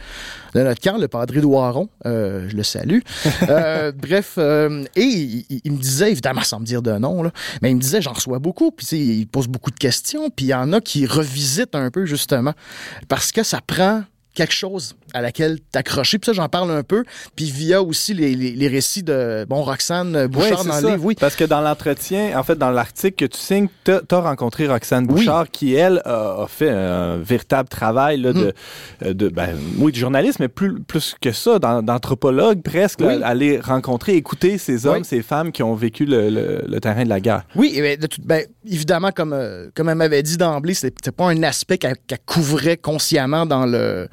[0.54, 1.88] de notre camp, le padre Douaron.
[2.06, 3.00] Euh, je le salue.
[3.48, 7.30] Euh, bref, et il, me disait, évidemment, sans me dire de nom, là,
[7.62, 10.48] mais il me disait, j'en reçois beaucoup, puis il pose beaucoup de questions, puis il
[10.48, 12.52] y en a qui revisitent un peu, justement,
[13.08, 14.02] parce que ça prend
[14.34, 16.18] quelque chose à laquelle t'accrocher.
[16.18, 17.04] Puis ça, j'en parle un peu.
[17.36, 21.04] Puis via aussi les, les, récits de bon Roxane Bouchard dans le livre.
[21.04, 21.16] Oui.
[21.18, 25.06] Parce que dans l'entretien, en fait, dans l'article que tu signes, tu as, rencontré Roxane
[25.06, 28.54] Bouchard qui, elle, a, fait un véritable travail là, de,
[29.04, 29.12] hmm.
[29.12, 34.58] de, ben, oui, de journaliste, mais plus, plus que ça, d'anthropologue presque, aller rencontrer, écouter
[34.58, 37.42] ces hommes, ces femmes qui ont vécu le, le, terrain de la guerre.
[37.54, 41.78] Oui, et ben, évidemment, comme, euh, comme elle m'avait dit d'emblée, c'était pas un aspect
[41.78, 41.96] qu'elle
[42.26, 44.08] couvrait consciemment dans le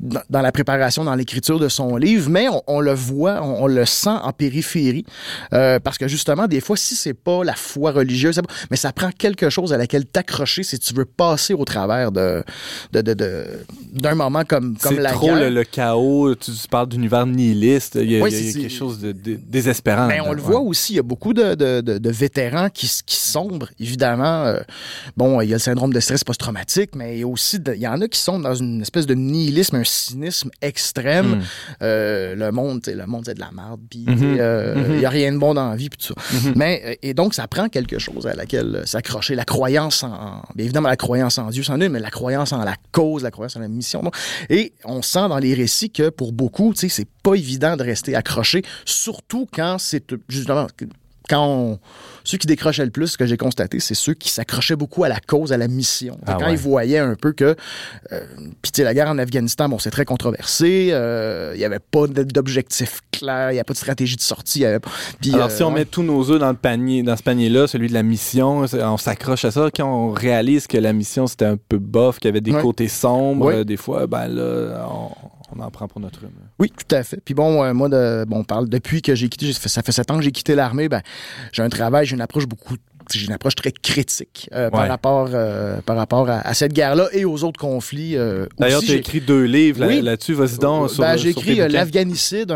[0.00, 4.08] dans, la préparation, dans l'écriture de son livre, mais on, le voit, on, le sent
[4.10, 5.04] en périphérie,
[5.52, 8.40] euh, parce que justement, des fois, si c'est pas la foi religieuse,
[8.70, 12.42] mais ça prend quelque chose à laquelle t'accrocher si tu veux passer au travers de,
[12.92, 18.22] d'un de, moment comme, comme la trop Le, chaos, tu, parles d'univers nihiliste, il y
[18.22, 20.06] a, quelque chose de, désespérant.
[20.06, 24.44] Mais on le voit aussi, il y a beaucoup de, vétérans qui, qui sombrent, évidemment.
[24.44, 24.60] Euh,
[25.16, 27.80] bon, il y a le syndrome de stress post-traumatique, mais il y a aussi, il
[27.80, 31.36] y en a qui sont dans une espèce de nihilisme, un cynisme extrême.
[31.36, 31.42] Hmm.
[31.82, 34.36] Euh, le monde, le monde, c'est de la merde, puis mhm.
[34.38, 36.48] euh, il n'y a rien de bon dans la vie, puis tout ça.
[36.48, 36.52] Mhm.
[36.56, 39.34] Mais, et donc, ça prend quelque chose à laquelle s'accrocher.
[39.34, 42.64] La croyance en, bien évidemment, la croyance en Dieu, c'en est, mais la croyance en
[42.64, 44.02] la cause, la croyance en la mission.
[44.48, 47.82] Et on sent dans les récits que pour beaucoup, tu sais, c'est pas évident de
[47.82, 50.66] rester accroché, surtout quand c'est justement
[51.30, 51.78] quand
[52.24, 55.08] ceux qui décrochaient le plus, ce que j'ai constaté, c'est ceux qui s'accrochaient beaucoup à
[55.08, 56.18] la cause, à la mission.
[56.26, 57.56] Ah quand ils voyaient un peu que,
[58.12, 58.20] euh,
[58.60, 60.90] puis tu sais, la guerre en Afghanistan, bon, c'est très controversé.
[60.90, 64.64] Euh, il n'y avait pas d'objectif clair, il n'y a pas de stratégie de sortie.
[64.64, 67.88] Alors, si on euh, met tous nos œufs dans le panier, dans ce panier-là, celui
[67.88, 69.68] de la mission, on s'accroche à ça.
[69.74, 72.88] Quand on réalise que la mission c'était un peu bof, qu'il y avait des côtés
[72.88, 75.10] sombres, des fois, ben là, on
[75.54, 76.20] on en prend pour notre.
[76.58, 77.20] Oui, tout à fait.
[77.24, 80.10] Puis bon, euh, moi, de, bon, on parle depuis que j'ai quitté, ça fait sept
[80.10, 81.02] ans que j'ai quitté l'armée, ben,
[81.52, 82.76] j'ai un travail, j'ai une approche beaucoup
[83.18, 87.24] j'ai une approche très critique euh, par rapport, euh, par rapport à, cette guerre-là et
[87.24, 88.16] aux autres conflits.
[88.16, 90.34] Euh, D'ailleurs, tu as écrit deux livres là-dessus.
[90.34, 90.96] Vas-y donc.
[90.96, 92.54] Ben, j'ai écrit l'Afghanicide,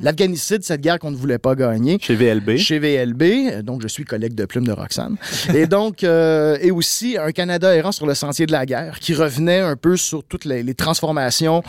[0.00, 1.98] l'Afghanicide, cette guerre qu'on ne voulait pas gagner.
[2.00, 2.56] Chez VLB.
[2.56, 3.62] Chez VLB.
[3.62, 5.16] Donc, je suis collègue de plume de Roxane.
[5.54, 9.60] et donc, et aussi un Canada errant sur le sentier de la guerre qui revenait
[9.60, 11.62] un peu sur toutes les, transformations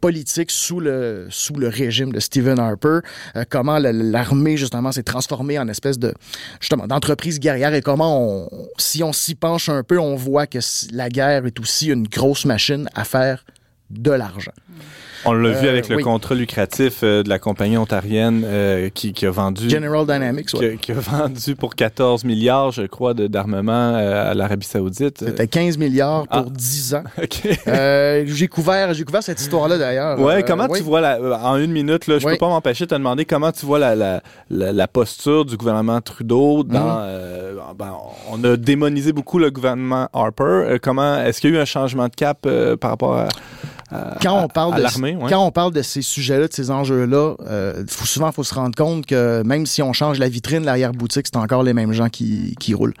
[0.00, 2.98] politiques sous le, sous le régime de Stephen Harper.
[3.48, 6.12] comment l'armée, justement, s'est transformée en espèce de,
[6.60, 10.58] justement, d'entreprise guerrière et comment, si on s'y penche un peu, on voit que
[10.92, 13.44] la guerre est aussi une grosse machine à faire
[13.90, 14.52] de l'argent.
[15.24, 19.14] On l'a vu euh, avec le contrat lucratif euh, de la compagnie ontarienne euh, qui,
[19.24, 19.68] a vendu.
[19.68, 20.48] General Dynamics,
[20.80, 25.18] qui, a vendu pour 14 milliards, je crois, d'armement à l'Arabie Saoudite.
[25.18, 26.98] C'était 15 milliards pour 10 ah.
[26.98, 27.02] ans.
[28.26, 30.18] j'ai couvert, couvert cette histoire-là d'ailleurs.
[30.18, 32.94] Ouais, comment tu vois la, en une minute là, je peux pas m'empêcher de te
[32.94, 37.00] demander comment tu vois la, la, posture du gouvernement Trudeau dans.
[37.00, 37.76] Mhm.
[37.78, 37.94] Ben,
[38.30, 40.78] on a démonisé beaucoup le gouvernement Harper.
[40.82, 42.46] comment est-ce qu'il y a eu un changement de cap
[42.80, 43.28] par rapport à
[44.22, 48.28] quand on parle de quand on parle de ces sujets-là, de ces enjeux-là, euh, souvent
[48.28, 51.38] il faut se rendre compte que même si on change la vitrine, l'arrière boutique, c'est
[51.38, 52.94] encore les mêmes gens qui, qui roulent.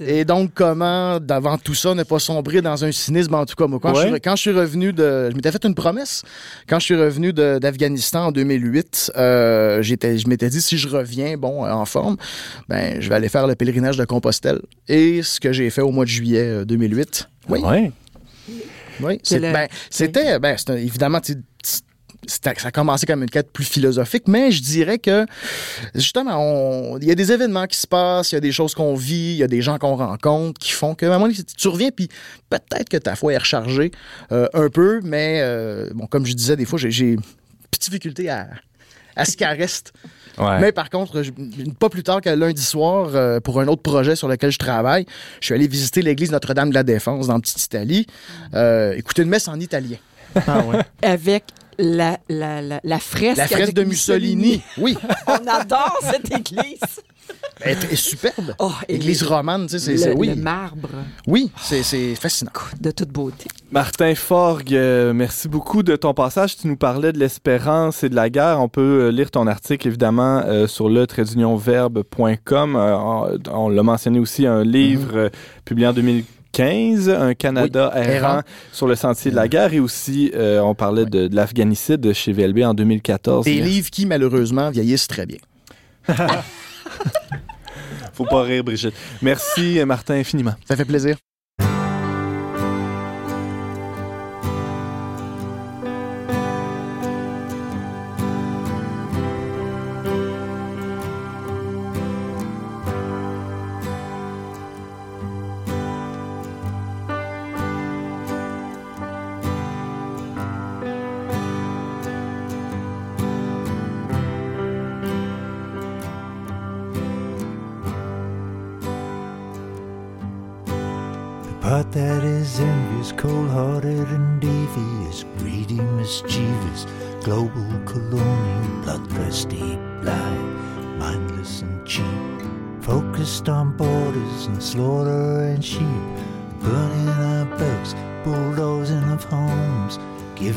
[0.00, 3.66] Et donc, comment, d'avant tout ça, ne pas sombrer dans un cynisme, en tout cas,
[3.66, 5.28] moi, quand, je, suis, quand je suis revenu de...
[5.30, 6.22] Je m'étais fait une promesse.
[6.66, 11.36] Quand je suis revenu d'Afghanistan en 2008, euh, j'étais, je m'étais dit, si je reviens,
[11.36, 12.16] bon, en forme,
[12.68, 14.60] ben, je vais aller faire le pèlerinage de Compostelle.
[14.88, 17.28] Et ce que j'ai fait au mois de juillet 2008.
[17.50, 17.88] Euh,
[19.02, 19.20] oui.
[19.40, 21.20] Ben, c'était, ben, évidemment,
[22.26, 25.26] ça a commencé comme une quête plus philosophique, mais je dirais que
[25.94, 28.94] justement, il y a des événements qui se passent, il y a des choses qu'on
[28.94, 31.38] vit, il y a des gens qu'on rencontre qui font que à un moment donné,
[31.56, 32.08] tu reviens, puis
[32.48, 33.90] peut-être que ta foi est rechargée
[34.32, 37.16] euh, un peu, mais euh, bon, comme je disais, des fois, j'ai
[37.70, 38.48] petite difficulté à,
[39.16, 39.92] à ce qu'elle reste.
[40.38, 41.22] Mais par contre,
[41.78, 45.04] pas plus tard que lundi soir, euh, pour un autre projet sur lequel je travaille,
[45.40, 48.06] je suis allé visiter l'église Notre-Dame de la Défense dans Petite Italie,
[48.54, 49.98] euh, écouter une messe en italien.
[50.46, 50.62] Ah
[51.02, 51.44] Avec
[51.80, 53.38] la, la, la, fresque.
[53.38, 54.62] La fresque de Mussolini.
[54.78, 54.96] oui.
[55.26, 56.80] On adore cette église.
[57.62, 58.54] Elle est superbe.
[58.58, 60.28] Oh, Église romane, tu sais, c'est le, oui.
[60.28, 60.88] le marbre.
[61.26, 62.50] Oui, c'est fascinant.
[62.80, 63.48] De toute beauté.
[63.70, 66.56] Martin Forgue, euh, merci beaucoup de ton passage.
[66.56, 68.60] Tu nous parlais de l'espérance et de la guerre.
[68.60, 72.76] On peut euh, lire ton article, évidemment, euh, sur le tradeunionverbe.com.
[73.52, 75.30] on, l'a mentionné aussi, un livre mhm.
[75.64, 78.42] publié en 2015, Un Canada errant,
[78.72, 79.72] sur le sentier de la guerre.
[79.72, 83.44] Et aussi, on parlait de, de l'Afghanicide chez VLB en 2014.
[83.44, 85.38] Des livres qui, malheureusement, vieillissent très bien.
[88.12, 88.94] Faut pas rire, Brigitte.
[89.22, 90.54] Merci, Martin, infiniment.
[90.66, 91.16] Ça fait plaisir.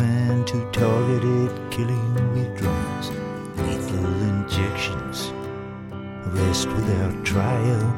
[0.03, 3.09] Given to targeted killing with drones,
[3.57, 5.31] lethal injections,
[6.27, 7.95] arrest without trial,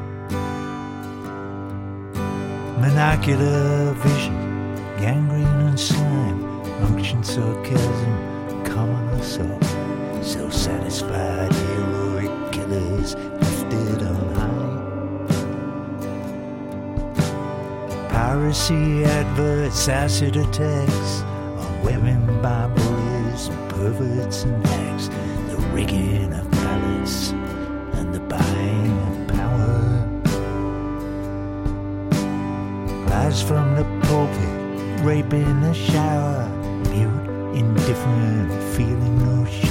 [2.78, 4.36] monocular vision,
[4.98, 6.44] gangrene and slime,
[6.84, 9.64] unction sarcasm, common assault,
[10.24, 14.76] self-satisfied heroic killers lifted on high.
[18.08, 21.24] Piracy adverts, acid attacks
[21.86, 25.06] women by bullies, perverts and hacks,
[25.48, 29.78] the rigging of palace and the buying of power.
[33.08, 36.48] Lies from the pulpit, rape in the shower,
[36.90, 39.65] mute, indifferent, feeling no shame,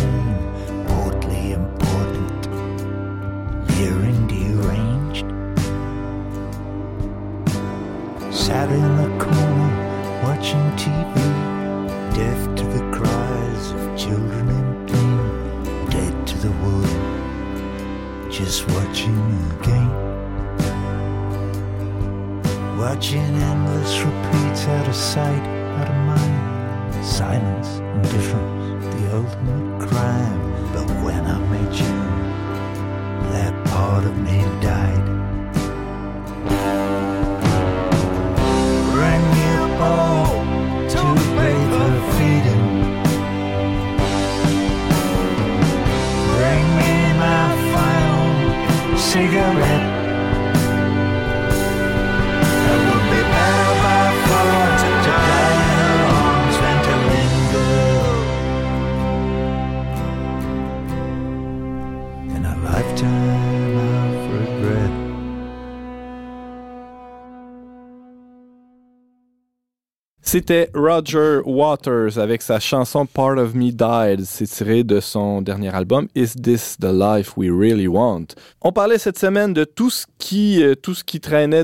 [70.36, 74.26] C'était Roger Waters avec sa chanson Part of Me Died.
[74.26, 78.26] C'est tiré de son dernier album Is This the Life We Really Want?
[78.60, 81.64] On parlait cette semaine de tout ce qui, euh, tout ce qui traînait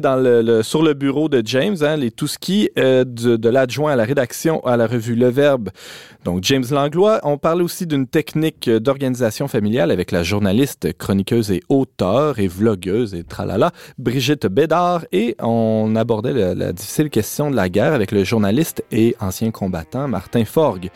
[0.64, 4.06] sur le bureau de James, hein, les tout ce qui euh, de, l'adjoint à la
[4.06, 5.68] rédaction à la revue Le Verbe.
[6.24, 7.20] Donc James Langlois.
[7.24, 13.16] On parlait aussi d'une technique d'organisation familiale avec la journaliste, chroniqueuse et auteure et vlogueuse
[13.16, 15.04] et tralala, Brigitte Bédard.
[15.12, 18.61] Et on abordait la difficile question de la guerre avec le journaliste
[18.92, 20.90] et ancien combattant Martin Forgue.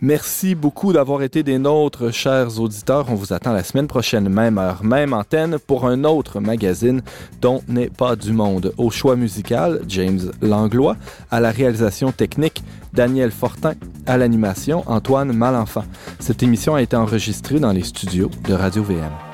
[0.00, 3.06] Merci beaucoup d'avoir été des nôtres, chers auditeurs.
[3.08, 7.00] On vous attend la semaine prochaine, même heure, même antenne, pour un autre magazine
[7.40, 8.74] dont n'est pas du monde.
[8.76, 10.96] Au choix musical, James Langlois.
[11.30, 13.74] À la réalisation technique, Daniel Fortin.
[14.04, 15.84] À l'animation, Antoine Malenfant.
[16.18, 19.33] Cette émission a été enregistrée dans les studios de Radio-VM.